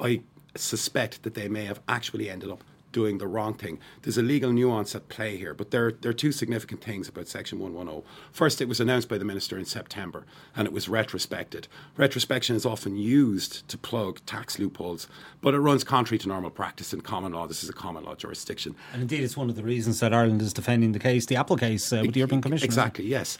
[0.00, 0.22] I
[0.56, 2.62] suspect that they may have actually ended up
[2.96, 3.78] doing the wrong thing.
[4.00, 7.28] There's a legal nuance at play here, but there, there are two significant things about
[7.28, 8.02] Section 110.
[8.32, 10.24] First, it was announced by the Minister in September
[10.56, 11.66] and it was retrospected.
[11.98, 15.08] Retrospection is often used to plug tax loopholes,
[15.42, 17.46] but it runs contrary to normal practice in common law.
[17.46, 18.74] This is a common law jurisdiction.
[18.94, 21.58] And indeed, it's one of the reasons that Ireland is defending the case, the Apple
[21.58, 22.64] case uh, with the European Commission.
[22.64, 23.36] Exactly, yes.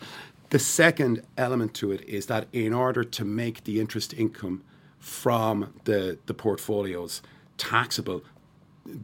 [0.51, 4.65] The second element to it is that in order to make the interest income
[4.99, 7.23] from the, the portfolios
[7.57, 8.23] taxable,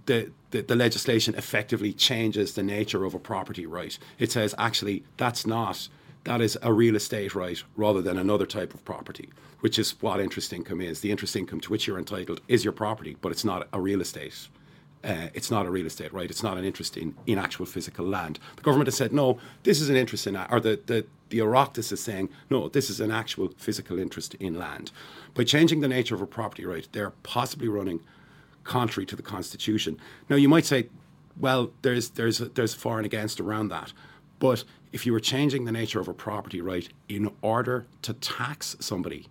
[0.04, 3.98] the, the, the, legislation effectively changes the nature of a property right.
[4.18, 5.88] It says actually that's not
[6.24, 9.28] that is a real estate right rather than another type of property,
[9.60, 11.00] which is what interest income is.
[11.00, 14.00] The interest income to which you're entitled is your property, but it's not a real
[14.00, 14.48] estate.
[15.02, 16.30] Uh, it's not a real estate right.
[16.30, 18.38] It's not an interest in, in actual physical land.
[18.54, 19.40] The government has said no.
[19.64, 22.68] This is an interest in, or the the the Oireachtas is saying no.
[22.68, 24.92] This is an actual physical interest in land.
[25.34, 28.00] By changing the nature of a property right, they're possibly running
[28.64, 29.98] contrary to the Constitution.
[30.28, 30.88] Now, you might say,
[31.38, 33.92] well, there's, there's, there's a for and against around that.
[34.38, 38.76] But if you were changing the nature of a property right in order to tax
[38.80, 39.28] somebody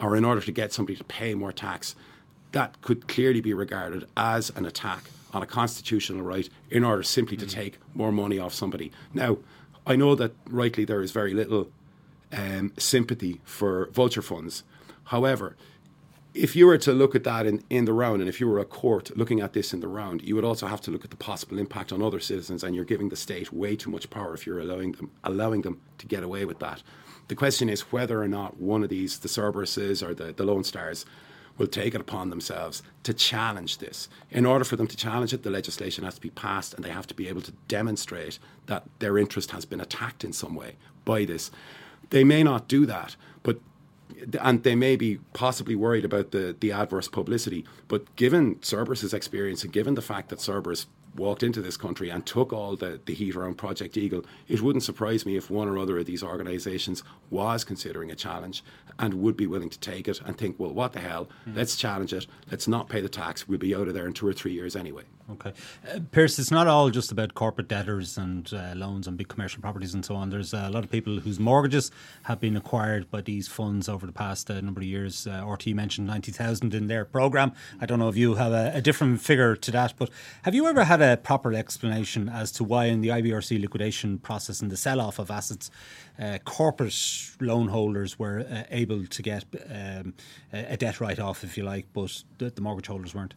[0.00, 1.94] or in order to get somebody to pay more tax,
[2.52, 7.36] that could clearly be regarded as an attack on a constitutional right in order simply
[7.36, 8.92] to take more money off somebody.
[9.12, 9.38] Now,
[9.86, 11.68] I know that rightly there is very little
[12.32, 14.62] um, sympathy for vulture funds.
[15.04, 15.56] However,
[16.34, 18.58] if you were to look at that in, in the round, and if you were
[18.58, 21.10] a court looking at this in the round, you would also have to look at
[21.10, 24.34] the possible impact on other citizens, and you're giving the state way too much power
[24.34, 26.82] if you're allowing them allowing them to get away with that.
[27.28, 30.64] The question is whether or not one of these, the Cerberuses or the, the Lone
[30.64, 31.06] Stars,
[31.56, 34.08] will take it upon themselves to challenge this.
[34.30, 36.90] In order for them to challenge it, the legislation has to be passed, and they
[36.90, 40.74] have to be able to demonstrate that their interest has been attacked in some way
[41.04, 41.52] by this.
[42.10, 43.60] They may not do that, but
[44.40, 47.64] and they may be possibly worried about the, the adverse publicity.
[47.88, 52.26] But given Cerberus's experience and given the fact that Cerberus walked into this country and
[52.26, 55.78] took all the, the heat around Project Eagle, it wouldn't surprise me if one or
[55.78, 58.64] other of these organisations was considering a challenge
[58.98, 61.28] and would be willing to take it and think, well, what the hell?
[61.48, 61.56] Mm.
[61.56, 62.26] Let's challenge it.
[62.50, 63.48] Let's not pay the tax.
[63.48, 65.04] We'll be out of there in two or three years anyway.
[65.30, 65.54] Okay.
[65.90, 69.62] Uh, Pearse, it's not all just about corporate debtors and uh, loans on big commercial
[69.62, 70.28] properties and so on.
[70.28, 71.90] There's a lot of people whose mortgages
[72.24, 75.26] have been acquired by these funds over the past uh, number of years.
[75.26, 77.52] Uh, RT mentioned 90,000 in their programme.
[77.80, 80.10] I don't know if you have a, a different figure to that, but
[80.42, 84.60] have you ever had a proper explanation as to why in the IBRC liquidation process
[84.60, 85.70] and the sell off of assets,
[86.18, 86.94] uh, corporate
[87.40, 90.12] loan holders were uh, able to get um,
[90.52, 93.32] a debt write off, if you like, but the, the mortgage holders weren't?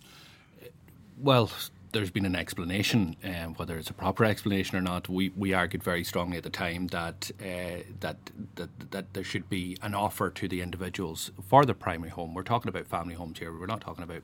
[1.19, 1.50] Well,
[1.97, 5.10] there's been an explanation, um, whether it's a proper explanation or not.
[5.10, 8.17] We, we argued very strongly at the time that, uh, that
[8.53, 12.36] that that there should be an offer to the individuals for the primary home.
[12.36, 13.51] We're talking about family homes here.
[13.51, 14.21] We're not talking about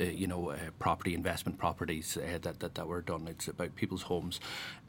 [0.00, 3.28] uh, you know uh, property investment properties uh, that, that that were done.
[3.28, 4.40] It's about people's homes,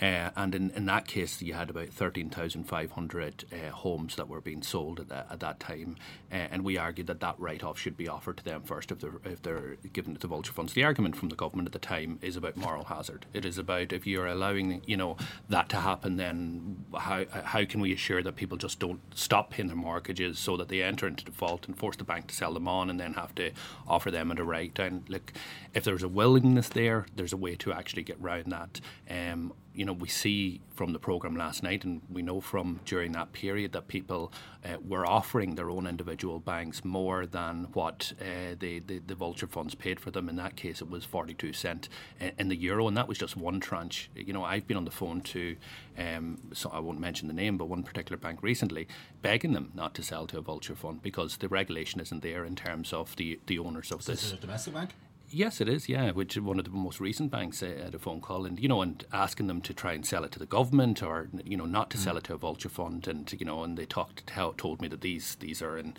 [0.02, 4.16] uh, and in, in that case, you had about thirteen thousand five hundred uh, homes
[4.16, 5.98] that were being sold at that, at that time,
[6.32, 9.22] and we argued that that write off should be offered to them first if they're
[9.24, 10.74] if they're given to the vulture funds.
[10.74, 13.26] The argument from the government at the time is about moral hazard.
[13.34, 15.18] It is about if you're allowing you know
[15.50, 19.68] that to happen, then how how can we assure that people just don't stop paying
[19.68, 22.68] their mortgages so that they enter into default and force the bank to sell them
[22.68, 23.52] on and then have to
[23.88, 25.04] offer them at a write down?
[25.08, 25.34] Look,
[25.74, 28.80] if there's a willingness there, there's a way to actually get around that.
[29.10, 33.12] Um, you know, we see from the program last night, and we know from during
[33.14, 34.32] that period that people
[34.66, 39.48] uh, were offering their own individual banks more than what uh, the, the, the vulture
[39.48, 40.30] funds paid for them.
[40.30, 41.90] In that case, it was 42 cent
[42.38, 44.10] in the euro, and that was just one tranche.
[44.16, 45.56] You know, I've been on the phone to,
[45.98, 48.88] um, so I won't mention the name, but one particular bank recently,
[49.22, 52.56] begging them not to sell to a vulture fund because the regulation isn't there in
[52.56, 54.24] terms of the the owners of this.
[54.24, 54.92] Is this a domestic bank?
[55.34, 55.90] Yes, it is.
[55.90, 58.68] Yeah, which one of the most recent banks uh, had a phone call, and you
[58.68, 61.66] know, and asking them to try and sell it to the government, or you know,
[61.66, 62.02] not to mm.
[62.02, 65.02] sell it to a vulture fund, and you know, and they talked told me that
[65.02, 65.96] these these are in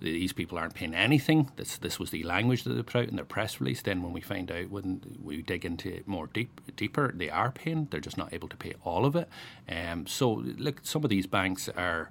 [0.00, 1.50] these people aren't paying anything.
[1.56, 3.82] This this was the language that they put out in their press release.
[3.82, 7.50] Then when we find out when we dig into it more deep deeper, they are
[7.50, 7.88] paying.
[7.90, 9.28] They're just not able to pay all of it.
[9.68, 12.10] Um, so look, some of these banks are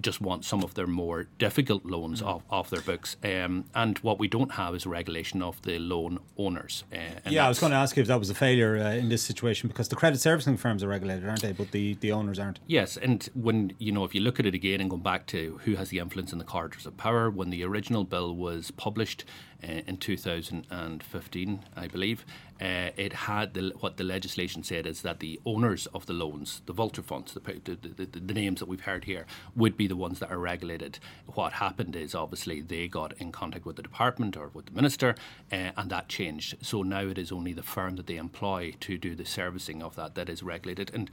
[0.00, 2.26] just want some of their more difficult loans mm.
[2.26, 3.16] off, off their books.
[3.22, 6.84] Um, and what we don't have is regulation of the loan owners.
[6.92, 9.08] Uh, yeah, I was going to ask you if that was a failure uh, in
[9.08, 11.52] this situation because the credit servicing firms are regulated, aren't they?
[11.52, 12.60] But the, the owners aren't.
[12.66, 15.60] Yes, and when you know if you look at it again and go back to
[15.64, 19.24] who has the influence in the corridors of power, when the original bill was published,
[19.62, 22.24] in 2015, I believe.
[22.60, 26.62] Uh, it had the, what the legislation said is that the owners of the loans,
[26.66, 29.96] the vulture funds, the, the, the, the, names that we've heard here, would be the
[29.96, 30.98] ones that are regulated.
[31.26, 35.16] What happened is obviously they got in contact with the department or with the minister,
[35.50, 36.56] uh, and that changed.
[36.62, 39.96] So now it is only the firm that they employ to do the servicing of
[39.96, 40.92] that that is regulated.
[40.94, 41.10] And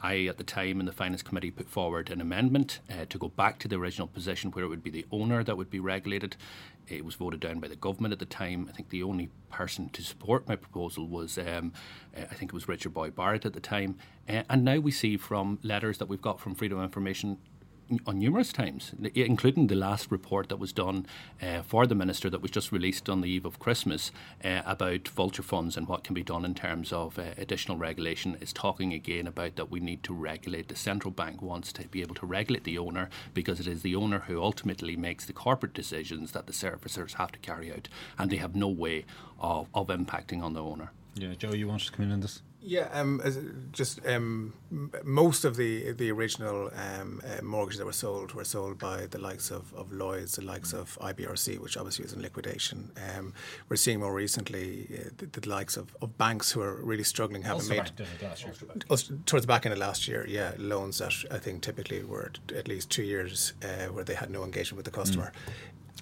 [0.00, 3.28] I, at the time in the Finance Committee, put forward an amendment uh, to go
[3.28, 6.36] back to the original position where it would be the owner that would be regulated.
[6.86, 8.66] It was voted down by the government at the time.
[8.68, 11.72] I think the only person to support my proposal was, um,
[12.16, 13.96] uh, I think it was Richard Boyd Barrett at the time.
[14.28, 17.38] Uh, and now we see from letters that we've got from Freedom of Information
[18.06, 21.06] on numerous times, including the last report that was done
[21.40, 24.10] uh, for the minister that was just released on the eve of Christmas
[24.44, 28.36] uh, about vulture funds and what can be done in terms of uh, additional regulation.
[28.40, 30.68] Is talking again about that we need to regulate.
[30.68, 33.94] The central bank wants to be able to regulate the owner because it is the
[33.94, 38.30] owner who ultimately makes the corporate decisions that the servicers have to carry out, and
[38.30, 39.04] they have no way
[39.40, 40.92] of, of impacting on the owner.
[41.14, 42.42] Yeah, Joe, you want to come in on this?
[42.60, 43.22] Yeah, um,
[43.72, 44.52] just um,
[45.04, 49.18] most of the the original um, uh, mortgages that were sold were sold by the
[49.18, 52.90] likes of, of Lloyd's, the likes of IBRC, which obviously is in liquidation.
[53.16, 53.32] Um,
[53.68, 57.42] we're seeing more recently uh, the, the, likes of, of banks who are really struggling,
[57.42, 57.92] having made
[59.24, 62.66] towards the back end of last year, yeah, loans that I think typically were at
[62.66, 65.32] least two years uh, where they had no engagement with the customer.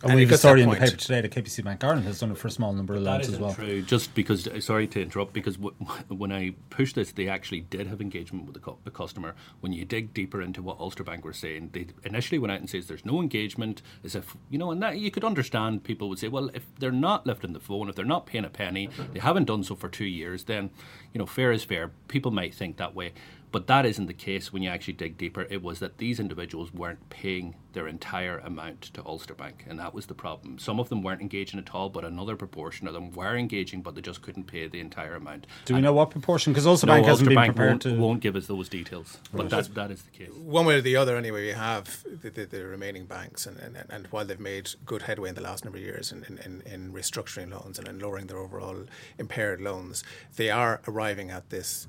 [0.03, 2.21] And, and we have a story in the paper today that KBC Bank Ireland has
[2.21, 3.55] done it for a small number of loans as well.
[3.55, 5.75] True, just because, sorry to interrupt, because w-
[6.09, 9.35] when I pushed this, they actually did have engagement with the, co- the, customer.
[9.61, 12.69] When you dig deeper into what Ulster Bank were saying, they initially went out and
[12.69, 16.19] says there's no engagement, as if, you know, and that you could understand people would
[16.19, 19.21] say, well, if they're not lifting the phone, if they're not paying a penny, they
[19.21, 20.69] haven't done so for two years, then,
[21.15, 21.91] you know, fair is fair.
[22.09, 23.15] People might think that way.
[23.57, 25.47] But that isn't the case when you actually dig deeper.
[25.49, 29.95] It was that these individuals weren't paying their entire amount to Ulster Bank, and that
[29.95, 30.59] was the problem.
[30.59, 33.95] Some of them weren't engaging at all, but another proportion of them were engaging, but
[33.95, 35.47] they just couldn't pay the entire amount.
[35.65, 36.53] Do we know what proportion?
[36.53, 38.69] Because Ulster no, Bank hasn't Ulster been Bank prepared won't, to won't give us those
[38.69, 40.29] details, but that, that is the case.
[40.35, 43.83] One way or the other, anyway, we have the, the, the remaining banks, and, and,
[43.89, 46.93] and, while they've made good headway in the last number of years in, in, in
[46.93, 48.85] restructuring loans and in lowering their overall
[49.19, 50.05] impaired loans,
[50.37, 51.89] they are arriving at this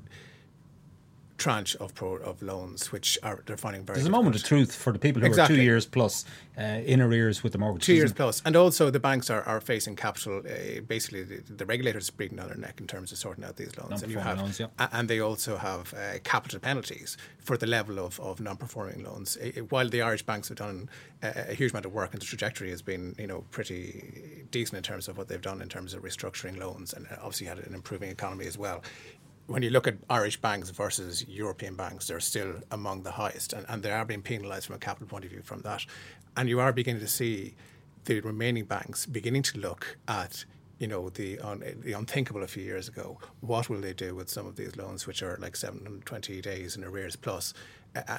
[1.37, 3.97] tranche of pro, of loans, which are they're finding very.
[3.97, 5.55] There's a moment of truth for the people who exactly.
[5.55, 6.25] are two years plus
[6.57, 7.85] uh, in arrears with the mortgage.
[7.85, 10.39] Two years plus, and also the banks are, are facing capital.
[10.39, 13.77] Uh, basically, the, the regulators breathing down their neck in terms of sorting out these
[13.77, 14.67] loans, and you have, loans, yeah.
[14.91, 19.37] and they also have uh, capital penalties for the level of, of non-performing loans.
[19.69, 20.89] while the Irish banks have done
[21.21, 24.77] a, a huge amount of work, and the trajectory has been you know pretty decent
[24.77, 27.73] in terms of what they've done in terms of restructuring loans, and obviously had an
[27.73, 28.81] improving economy as well
[29.47, 33.65] when you look at Irish banks versus European banks, they're still among the highest, and,
[33.69, 35.85] and they are being penalised from a capital point of view from that.
[36.35, 37.55] And you are beginning to see
[38.05, 40.45] the remaining banks beginning to look at
[40.79, 43.19] you know the un, the unthinkable a few years ago.
[43.41, 46.83] What will they do with some of these loans, which are like 720 days in
[46.83, 47.53] arrears plus?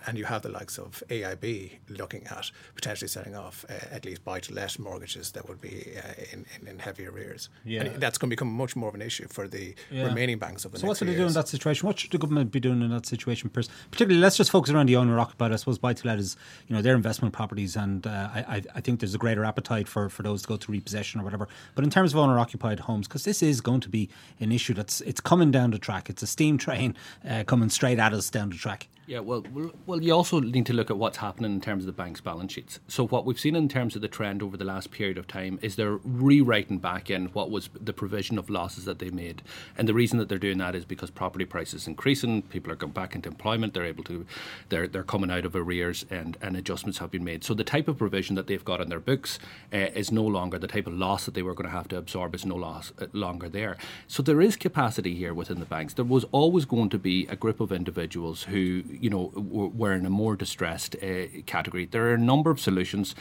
[0.06, 4.24] And you have the likes of AIB looking at potentially selling off uh, at least
[4.24, 7.48] buy to let mortgages that would be uh, in, in, in, heavy arrears.
[7.64, 7.82] Yeah.
[7.82, 10.04] And that's going to become much more of an issue for the yeah.
[10.04, 11.86] remaining banks of the so next what should they do in that situation?
[11.86, 13.50] What should the government be doing in that situation?
[13.50, 15.52] Particularly, let's just focus around the owner occupied.
[15.52, 18.80] I suppose buy to let is, you know, their investment properties, and uh, I, I
[18.80, 21.48] think there's a greater appetite for, for those to go to repossession or whatever.
[21.74, 24.08] But in terms of owner occupied homes, because this is going to be
[24.40, 26.10] an issue that's it's coming down the track.
[26.10, 26.96] It's a steam train
[27.28, 28.88] uh, coming straight at us down the track.
[29.08, 29.42] Yeah, well,
[29.86, 32.52] well, you also need to look at what's happening in terms of the bank's balance
[32.52, 32.78] sheets.
[32.88, 35.58] So, what we've seen in terms of the trend over the last period of time
[35.62, 39.40] is they're rewriting back in what was the provision of losses that they made,
[39.78, 42.92] and the reason that they're doing that is because property prices increasing, people are going
[42.92, 44.26] back into employment, they're able to,
[44.68, 47.42] they're they're coming out of arrears, and and adjustments have been made.
[47.44, 49.38] So, the type of provision that they've got in their books
[49.72, 51.96] uh, is no longer the type of loss that they were going to have to
[51.96, 53.78] absorb is no loss uh, longer there.
[54.06, 55.94] So, there is capacity here within the banks.
[55.94, 60.06] There was always going to be a group of individuals who you know, were in
[60.06, 61.86] a more distressed uh, category.
[61.86, 63.14] There are a number of solutions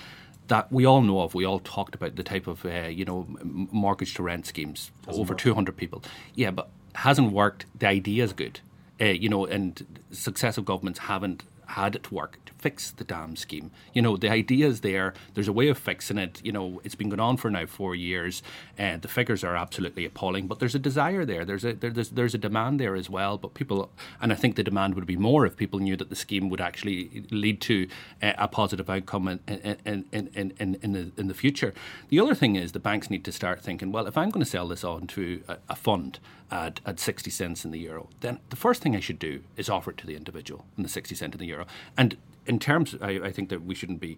[0.47, 1.36] that we all know of.
[1.36, 5.21] We all talked about the type of, uh, you know, mortgage to rent schemes, Doesn't
[5.21, 5.39] over work.
[5.39, 6.03] 200 people.
[6.36, 7.65] Yeah, but hasn't worked.
[7.78, 8.61] The idea is good.
[8.99, 13.72] Uh, you know, and successive governments haven't had it work to fix the dam scheme.
[13.93, 15.13] You know, the idea is there.
[15.34, 16.41] There's a way of fixing it.
[16.43, 18.41] You know, it's been going on for now four years,
[18.78, 20.47] and the figures are absolutely appalling.
[20.47, 21.45] But there's a desire there.
[21.45, 23.38] There's a there, there's there's a demand there as well.
[23.38, 23.89] But people,
[24.22, 26.61] and I think the demand would be more if people knew that the scheme would
[26.61, 27.88] actually lead to
[28.22, 31.74] a, a positive outcome in in, in, in, in, in, the, in the future.
[32.09, 33.91] The other thing is the banks need to start thinking.
[33.91, 36.20] Well, if I'm going to sell this on to a, a fund
[36.51, 39.70] at, at 60 cents in the euro, then the first thing I should do is
[39.70, 41.57] offer it to the individual in the 60 cent in the euro.
[41.97, 44.18] And in terms, I, I think that we shouldn't be,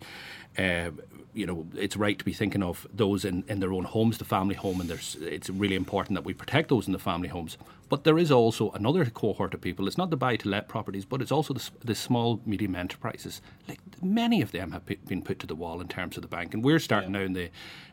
[0.58, 0.92] uh,
[1.34, 4.26] you know, it's right to be thinking of those in, in their own homes, the
[4.26, 7.58] family home, and there's, it's really important that we protect those in the family homes.
[7.90, 9.88] But there is also another cohort of people.
[9.88, 13.42] It's not the buy to let properties, but it's also the, the, small, medium enterprises.
[13.68, 16.54] Like many of them have been put to the wall in terms of the bank.
[16.54, 17.20] And we're starting yeah.
[17.20, 17.50] now in the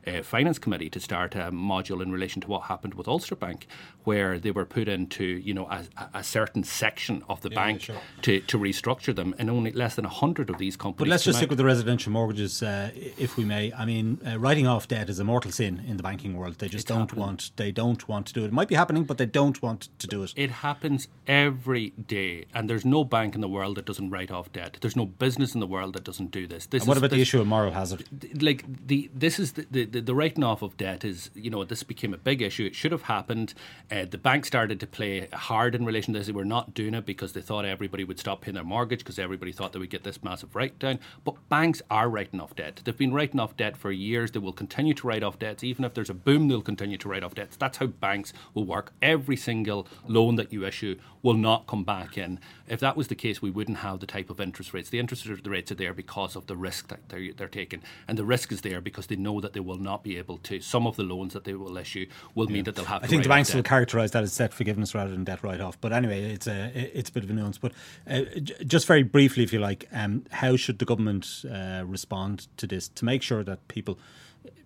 [0.07, 3.66] uh, Finance Committee to start a module in relation to what happened with Ulster Bank,
[4.05, 5.84] where they were put into, you know, a,
[6.14, 7.97] a certain section of the yeah, bank sure.
[8.22, 9.34] to, to restructure them.
[9.38, 10.99] And only less than 100 of these companies.
[10.99, 13.72] But let's just stick with the residential mortgages, uh, if we may.
[13.72, 16.59] I mean, uh, writing off debt is a mortal sin in the banking world.
[16.59, 17.20] They just it's don't happening.
[17.20, 17.51] want.
[17.57, 18.49] They don't want to do it.
[18.49, 20.32] It might be happening, but they don't want to do it.
[20.37, 24.53] It happens every day, and there's no bank in the world that doesn't write off
[24.53, 24.78] debt.
[24.80, 26.66] There's no business in the world that doesn't do this.
[26.66, 28.05] this and what about this, the issue of moral hazard?
[28.41, 31.82] Like the this is the, the, the, writing off of debt is you know this
[31.82, 32.64] became a big issue.
[32.64, 33.55] It should have happened.
[33.91, 36.26] Uh, the bank started to play hard in relation to this.
[36.26, 39.18] They were not doing it because they thought everybody would stop paying their mortgage because
[39.18, 40.99] everybody thought they would get this massive write down.
[41.24, 42.80] But banks are writing off debt.
[42.84, 44.30] They've been writing off debt for years.
[44.30, 46.49] They will continue to write off debts even if there's a boom.
[46.49, 47.57] They'll continue to write off debts.
[47.57, 48.93] That's how banks will work.
[49.03, 49.75] Every single
[50.06, 52.38] loan that you issue will not come back in.
[52.68, 54.90] If that was the case, we wouldn't have the type of interest rates.
[54.90, 57.82] The interest rates are there because of the risk that they're, they're taking.
[58.06, 60.60] And the risk is there because they know that they will not be able to,
[60.60, 62.54] some of the loans that they will issue will yeah.
[62.54, 65.10] mean that they'll have I think the banks will characterise that as debt forgiveness rather
[65.10, 65.80] than debt write off.
[65.80, 67.58] But anyway, it's a, it's a bit of a nuance.
[67.58, 67.72] But
[68.08, 68.22] uh,
[68.64, 72.88] just very briefly, if you like, um, how should the government uh, respond to this
[72.88, 73.98] to make sure that people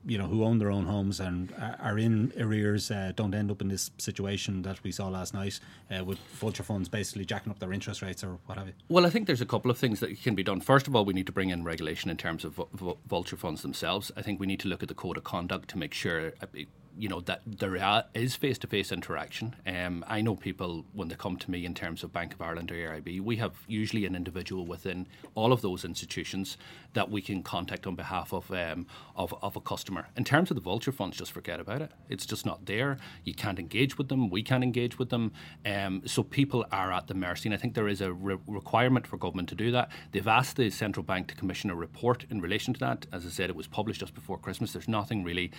[0.07, 3.61] you know, who own their own homes and are in arrears uh, don't end up
[3.61, 5.61] in this situation that we saw last night
[5.91, 8.75] uh, with vulture funds basically jacking up their interest rates or what have you?
[8.89, 10.61] Well, I think there's a couple of things that can be done.
[10.61, 12.61] First of all, we need to bring in regulation in terms of
[13.07, 14.11] vulture funds themselves.
[14.17, 16.47] I think we need to look at the code of conduct to make sure uh,
[17.01, 19.57] you know that there is face to face interaction.
[19.67, 22.71] Um, I know people when they come to me in terms of Bank of Ireland
[22.71, 26.59] or AIB, we have usually an individual within all of those institutions
[26.93, 28.87] that we can contact on behalf of um,
[29.17, 30.09] of, of a customer.
[30.15, 31.91] In terms of the vulture funds, just forget about it.
[32.11, 32.99] It's just not there.
[33.25, 34.29] You can't engage with them.
[34.29, 35.33] We can't engage with them.
[35.65, 39.07] Um, so people are at the mercy, and I think there is a re- requirement
[39.07, 39.91] for government to do that.
[40.13, 43.07] They've asked the central bank to commission a report in relation to that.
[43.11, 44.75] As I said, it was published just before Christmas.
[44.75, 45.51] There's nothing really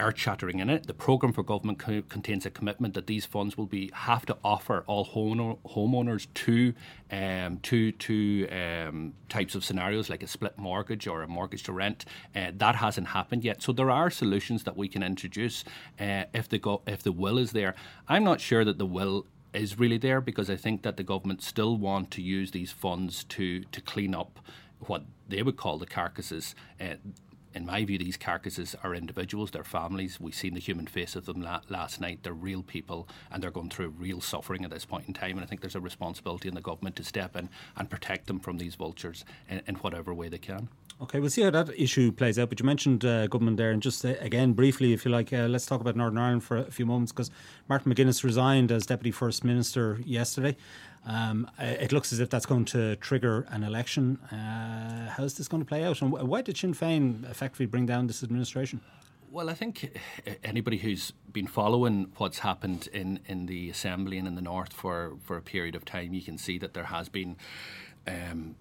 [0.00, 0.86] earth shattering in it.
[0.86, 4.36] The programme for government co- contains a commitment that these funds will be have to
[4.44, 6.74] offer all home- homeowners two,
[7.10, 11.72] um, two, two um, types of scenarios, like a split mortgage or a mortgage to
[11.72, 12.04] rent.
[12.34, 13.62] Uh, that hasn't happened yet.
[13.62, 15.64] So there are solutions that we can introduce
[15.98, 17.74] uh, if the go- if the will is there.
[18.08, 21.42] I'm not sure that the will is really there because I think that the government
[21.42, 24.38] still want to use these funds to to clean up
[24.80, 26.54] what they would call the carcasses.
[26.80, 26.94] Uh,
[27.58, 30.20] in my view, these carcasses are individuals, they're families.
[30.20, 32.20] We've seen the human face of them la- last night.
[32.22, 35.32] They're real people and they're going through real suffering at this point in time.
[35.32, 38.38] And I think there's a responsibility in the government to step in and protect them
[38.38, 40.68] from these vultures in, in whatever way they can.
[41.00, 42.48] Okay, we'll see how that issue plays out.
[42.48, 45.46] But you mentioned uh, government there, and just uh, again briefly, if you like, uh,
[45.46, 47.30] let's talk about Northern Ireland for a few moments because
[47.68, 50.56] Martin McGuinness resigned as deputy first minister yesterday.
[51.06, 54.16] Um, uh, it looks as if that's going to trigger an election.
[54.32, 58.08] Uh, how's this going to play out, and why did Sinn Féin effectively bring down
[58.08, 58.80] this administration?
[59.30, 59.96] Well, I think
[60.42, 65.16] anybody who's been following what's happened in, in the assembly and in the north for,
[65.22, 67.36] for a period of time, you can see that there has been
[68.06, 68.56] um,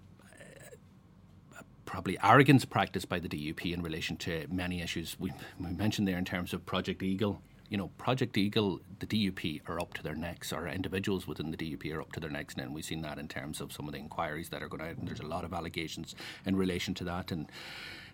[1.88, 6.18] probably arrogance practiced by the DUP in relation to many issues we, we mentioned there
[6.20, 7.42] in terms of Project Eagle.
[7.70, 11.58] You know, Project Eagle, the DUP are up to their necks, or individuals within the
[11.58, 13.94] DUP are up to their necks, and we've seen that in terms of some of
[13.94, 16.14] the inquiries that are going out, and there's a lot of allegations
[16.46, 17.50] in relation to that, and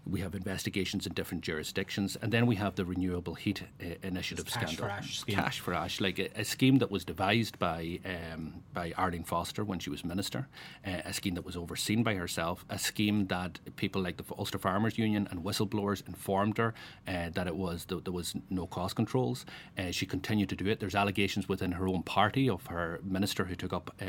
[0.06, 4.46] we have investigations in different jurisdictions, and then we have the renewable heat uh, initiative
[4.46, 4.86] cash scandal.
[4.86, 5.36] For ash scheme.
[5.36, 9.64] Cash for ash, like a, a scheme that was devised by um, by Arlene Foster
[9.64, 10.48] when she was minister,
[10.86, 14.58] uh, a scheme that was overseen by herself, a scheme that people like the Ulster
[14.58, 16.74] Farmers Union and whistleblowers informed her
[17.08, 19.46] uh, that it was that there was no cost controls.
[19.78, 20.82] Uh, she continued to do it.
[20.82, 24.06] There's allegations within her own party of her minister who took up uh,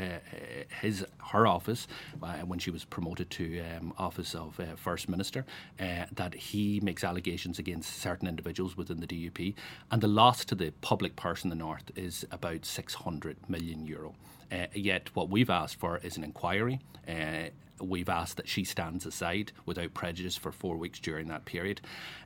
[0.81, 1.87] his her office
[2.21, 5.45] uh, when she was promoted to um, office of first minister
[5.85, 9.53] uh, that he makes allegations against certain individuals within the DUP,
[9.91, 14.15] and the loss to the public purse in the north is about 600 million euro.
[14.55, 16.79] Uh, yet, what we've asked for is an inquiry.
[17.07, 17.49] Uh,
[17.81, 21.81] we've asked that she stands aside without prejudice for four weeks during that period.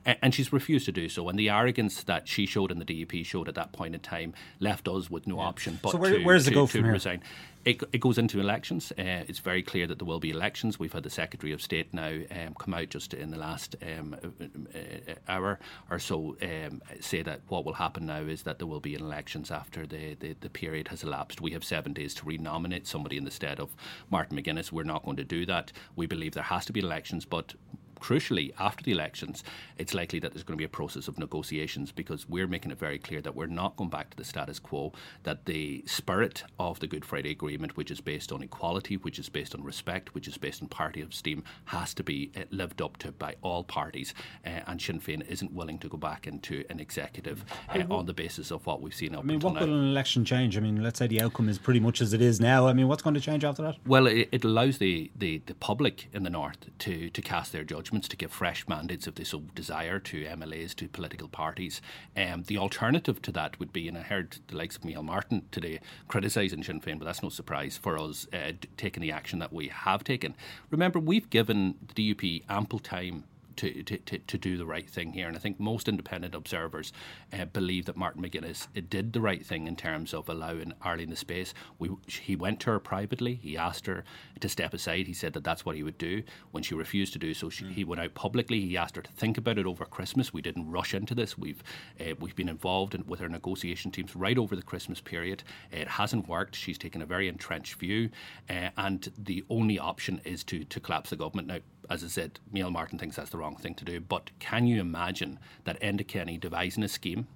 [0.06, 1.28] And she's refused to do so.
[1.28, 4.34] And the arrogance that she showed and the DUP showed at that point in time
[4.60, 5.42] left us with no yeah.
[5.42, 6.92] option but so where, to, where does to, it go to from here?
[6.92, 7.22] resign.
[7.62, 8.90] It, it, goes into elections.
[8.92, 10.78] Uh, it's very clear that there will be elections.
[10.78, 14.16] We've had the Secretary of State now um, come out just in the last um,
[14.24, 15.58] uh, uh, hour
[15.90, 19.50] or so um, say that what will happen now is that there will be elections
[19.50, 21.42] after the, the, the, period has elapsed.
[21.42, 23.74] We have seven days to renominate somebody in the stead of
[24.10, 24.72] Martin McGuinness.
[24.72, 25.72] We're not going to do that.
[25.96, 27.54] We believe there has to be elections, but
[28.00, 29.44] crucially, after the elections,
[29.78, 32.78] it's likely that there's going to be a process of negotiations because we're making it
[32.78, 34.92] very clear that we're not going back to the status quo,
[35.22, 39.28] that the spirit of the Good Friday Agreement, which is based on equality, which is
[39.28, 42.82] based on respect, which is based on parity of esteem, has to be uh, lived
[42.82, 44.14] up to by all parties.
[44.44, 48.14] Uh, and Sinn Féin isn't willing to go back into an executive uh, on the
[48.14, 49.60] basis of what we've seen up I mean, what now.
[49.60, 50.56] will an election change?
[50.56, 52.66] I mean, let's say the outcome is pretty much as it is now.
[52.66, 53.76] I mean, what's going to change after that?
[53.86, 57.64] Well, it, it allows the, the, the public in the north to, to cast their
[57.64, 61.82] judgment to give fresh mandates if they so desire to MLAs, to political parties.
[62.16, 65.42] Um, the alternative to that would be, and I heard the likes of Micheál Martin
[65.50, 69.52] today criticising Sinn Féin, but that's no surprise for us uh, taking the action that
[69.52, 70.34] we have taken.
[70.70, 73.24] Remember, we've given the DUP ample time
[73.60, 75.28] to, to, to, do the right thing here.
[75.28, 76.92] And I think most independent observers
[77.32, 81.16] uh, believe that Martin McGuinness did the right thing in terms of allowing Arlene the
[81.16, 81.52] space.
[81.78, 83.34] We, he went to her privately.
[83.34, 84.04] He asked her
[84.40, 85.06] to step aside.
[85.06, 86.22] He said that that's what he would do.
[86.52, 87.72] When she refused to do so, she, mm.
[87.72, 88.60] he went out publicly.
[88.60, 90.32] He asked her to think about it over Christmas.
[90.32, 91.36] We didn't rush into this.
[91.36, 91.62] We've
[92.00, 95.42] uh, we've been involved in, with our negotiation teams right over the Christmas period.
[95.70, 96.56] It hasn't worked.
[96.56, 98.10] She's taken a very entrenched view,
[98.48, 101.58] uh, and the only option is to to collapse the government now
[101.90, 104.00] as I said, Micheál Martin thinks that's the wrong thing to do.
[104.00, 107.26] But can you imagine that Enda Kenny devising a scheme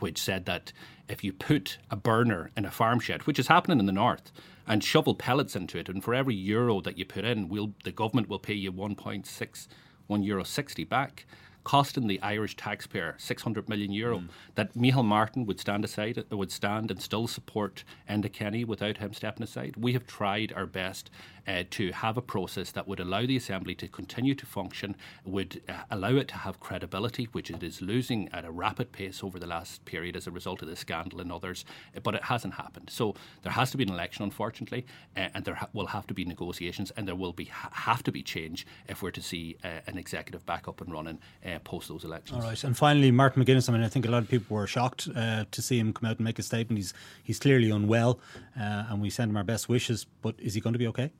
[0.00, 0.72] which said that
[1.08, 4.32] if you put a burner in a farm shed, which is happening in the north,
[4.66, 7.92] and shovel pellets into it, and for every euro that you put in, we'll, the
[7.92, 9.68] government will pay you 1.6,
[10.06, 11.26] 1 euro 60 back
[11.64, 14.18] costing the Irish taxpayer 600 million euro.
[14.18, 14.28] Mm.
[14.54, 19.12] That Micheál Martin would stand aside, would stand and still support Enda Kenny without him
[19.12, 19.76] stepping aside.
[19.76, 21.10] We have tried our best
[21.46, 25.60] uh, to have a process that would allow the Assembly to continue to function, would
[25.68, 29.38] uh, allow it to have credibility, which it is losing at a rapid pace over
[29.38, 31.64] the last period as a result of the scandal and others,
[32.02, 32.88] but it hasn't happened.
[32.90, 34.86] So there has to be an election, unfortunately,
[35.16, 38.02] uh, and there ha- will have to be negotiations, and there will be ha- have
[38.04, 41.58] to be change if we're to see uh, an executive back up and running uh,
[41.64, 42.36] post those elections.
[42.42, 43.68] All right, and finally, Martin McGuinness.
[43.68, 46.08] I mean, I think a lot of people were shocked uh, to see him come
[46.08, 46.78] out and make a statement.
[46.78, 48.20] He's he's clearly unwell,
[48.54, 50.06] and we send him our best wishes.
[50.22, 51.10] But is he going to be okay?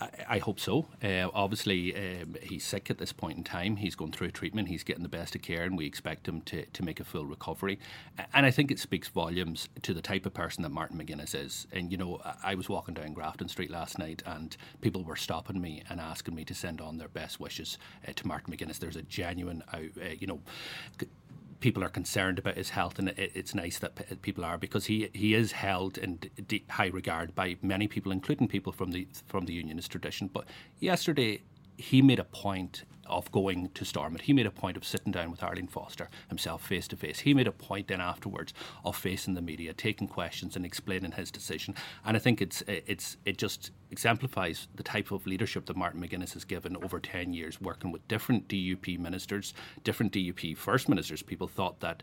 [0.00, 0.86] I, hope so.
[1.02, 3.76] Uh, obviously, um, he's sick at this point in time.
[3.76, 4.68] He's going through treatment.
[4.68, 7.26] He's getting the best of care, and we expect him to, to make a full
[7.26, 7.78] recovery.
[8.32, 11.66] And I think it speaks volumes to the type of person that Martin McGuinness is.
[11.72, 15.60] And, you know, I was walking down Grafton Street last night, and people were stopping
[15.60, 17.76] me and asking me to send on their best wishes
[18.08, 18.78] uh, to Martin McGuinness.
[18.78, 19.78] There's a genuine, uh,
[20.18, 20.40] you know,
[21.60, 25.08] people are concerned about his health, and it, it's nice that people are because he
[25.12, 29.46] he is held in d- high regard by many people, including people from the from
[29.46, 30.28] the unionist tradition.
[30.32, 30.46] But
[30.78, 31.42] yesterday
[31.80, 34.22] he made a point of going to Stormont.
[34.22, 37.20] He made a point of sitting down with Arlene Foster himself face to face.
[37.20, 38.54] He made a point then afterwards
[38.84, 41.74] of facing the media, taking questions and explaining his decision.
[42.04, 46.34] And I think it's it's it just exemplifies the type of leadership that Martin McGuinness
[46.34, 49.52] has given over 10 years working with different DUP ministers,
[49.82, 51.22] different DUP first ministers.
[51.22, 52.02] People thought that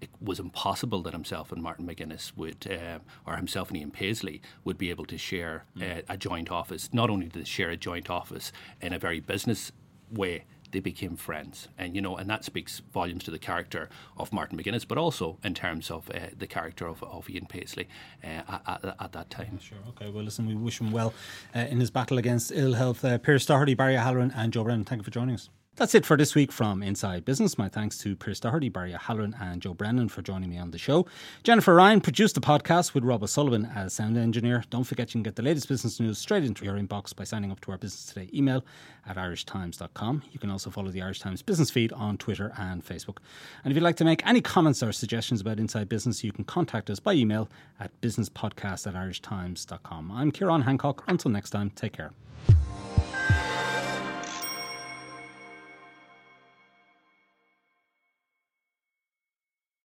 [0.00, 4.40] it was impossible that himself and Martin McGuinness would, uh, or himself and Ian Paisley,
[4.64, 6.90] would be able to share uh, a joint office.
[6.92, 9.72] Not only did they share a joint office in a very business
[10.10, 14.32] way they became friends, and you know, and that speaks volumes to the character of
[14.32, 17.88] Martin McGuinness, but also in terms of uh, the character of, of Ian Paisley
[18.22, 19.58] uh, at, at, that time.
[19.58, 19.78] Sure.
[19.88, 20.10] Okay.
[20.10, 21.12] Well, listen, we wish him well
[21.54, 23.04] uh, in his battle against ill health.
[23.04, 24.84] Uh, Pearse Doherty, Barry Halloran, and Joe Brennan.
[24.84, 25.50] Thank you for joining us.
[25.80, 27.56] That's it for this week from Inside Business.
[27.56, 30.76] My thanks to Pearse Doherty, Barry Halloran, and Joe Brennan for joining me on the
[30.76, 31.06] show.
[31.42, 34.62] Jennifer Ryan produced the podcast with Rob O'Sullivan as sound engineer.
[34.68, 37.50] Don't forget you can get the latest business news straight into your inbox by signing
[37.50, 38.62] up to our Business Today email
[39.06, 40.22] at irishtimes.com.
[40.30, 43.16] You can also follow the Irish Times business feed on Twitter and Facebook.
[43.64, 46.44] And if you'd like to make any comments or suggestions about Inside Business, you can
[46.44, 47.48] contact us by email
[47.80, 50.12] at businesspodcast at irishtimes.com.
[50.12, 51.04] I'm Ciarán Hancock.
[51.08, 52.10] Until next time, take care.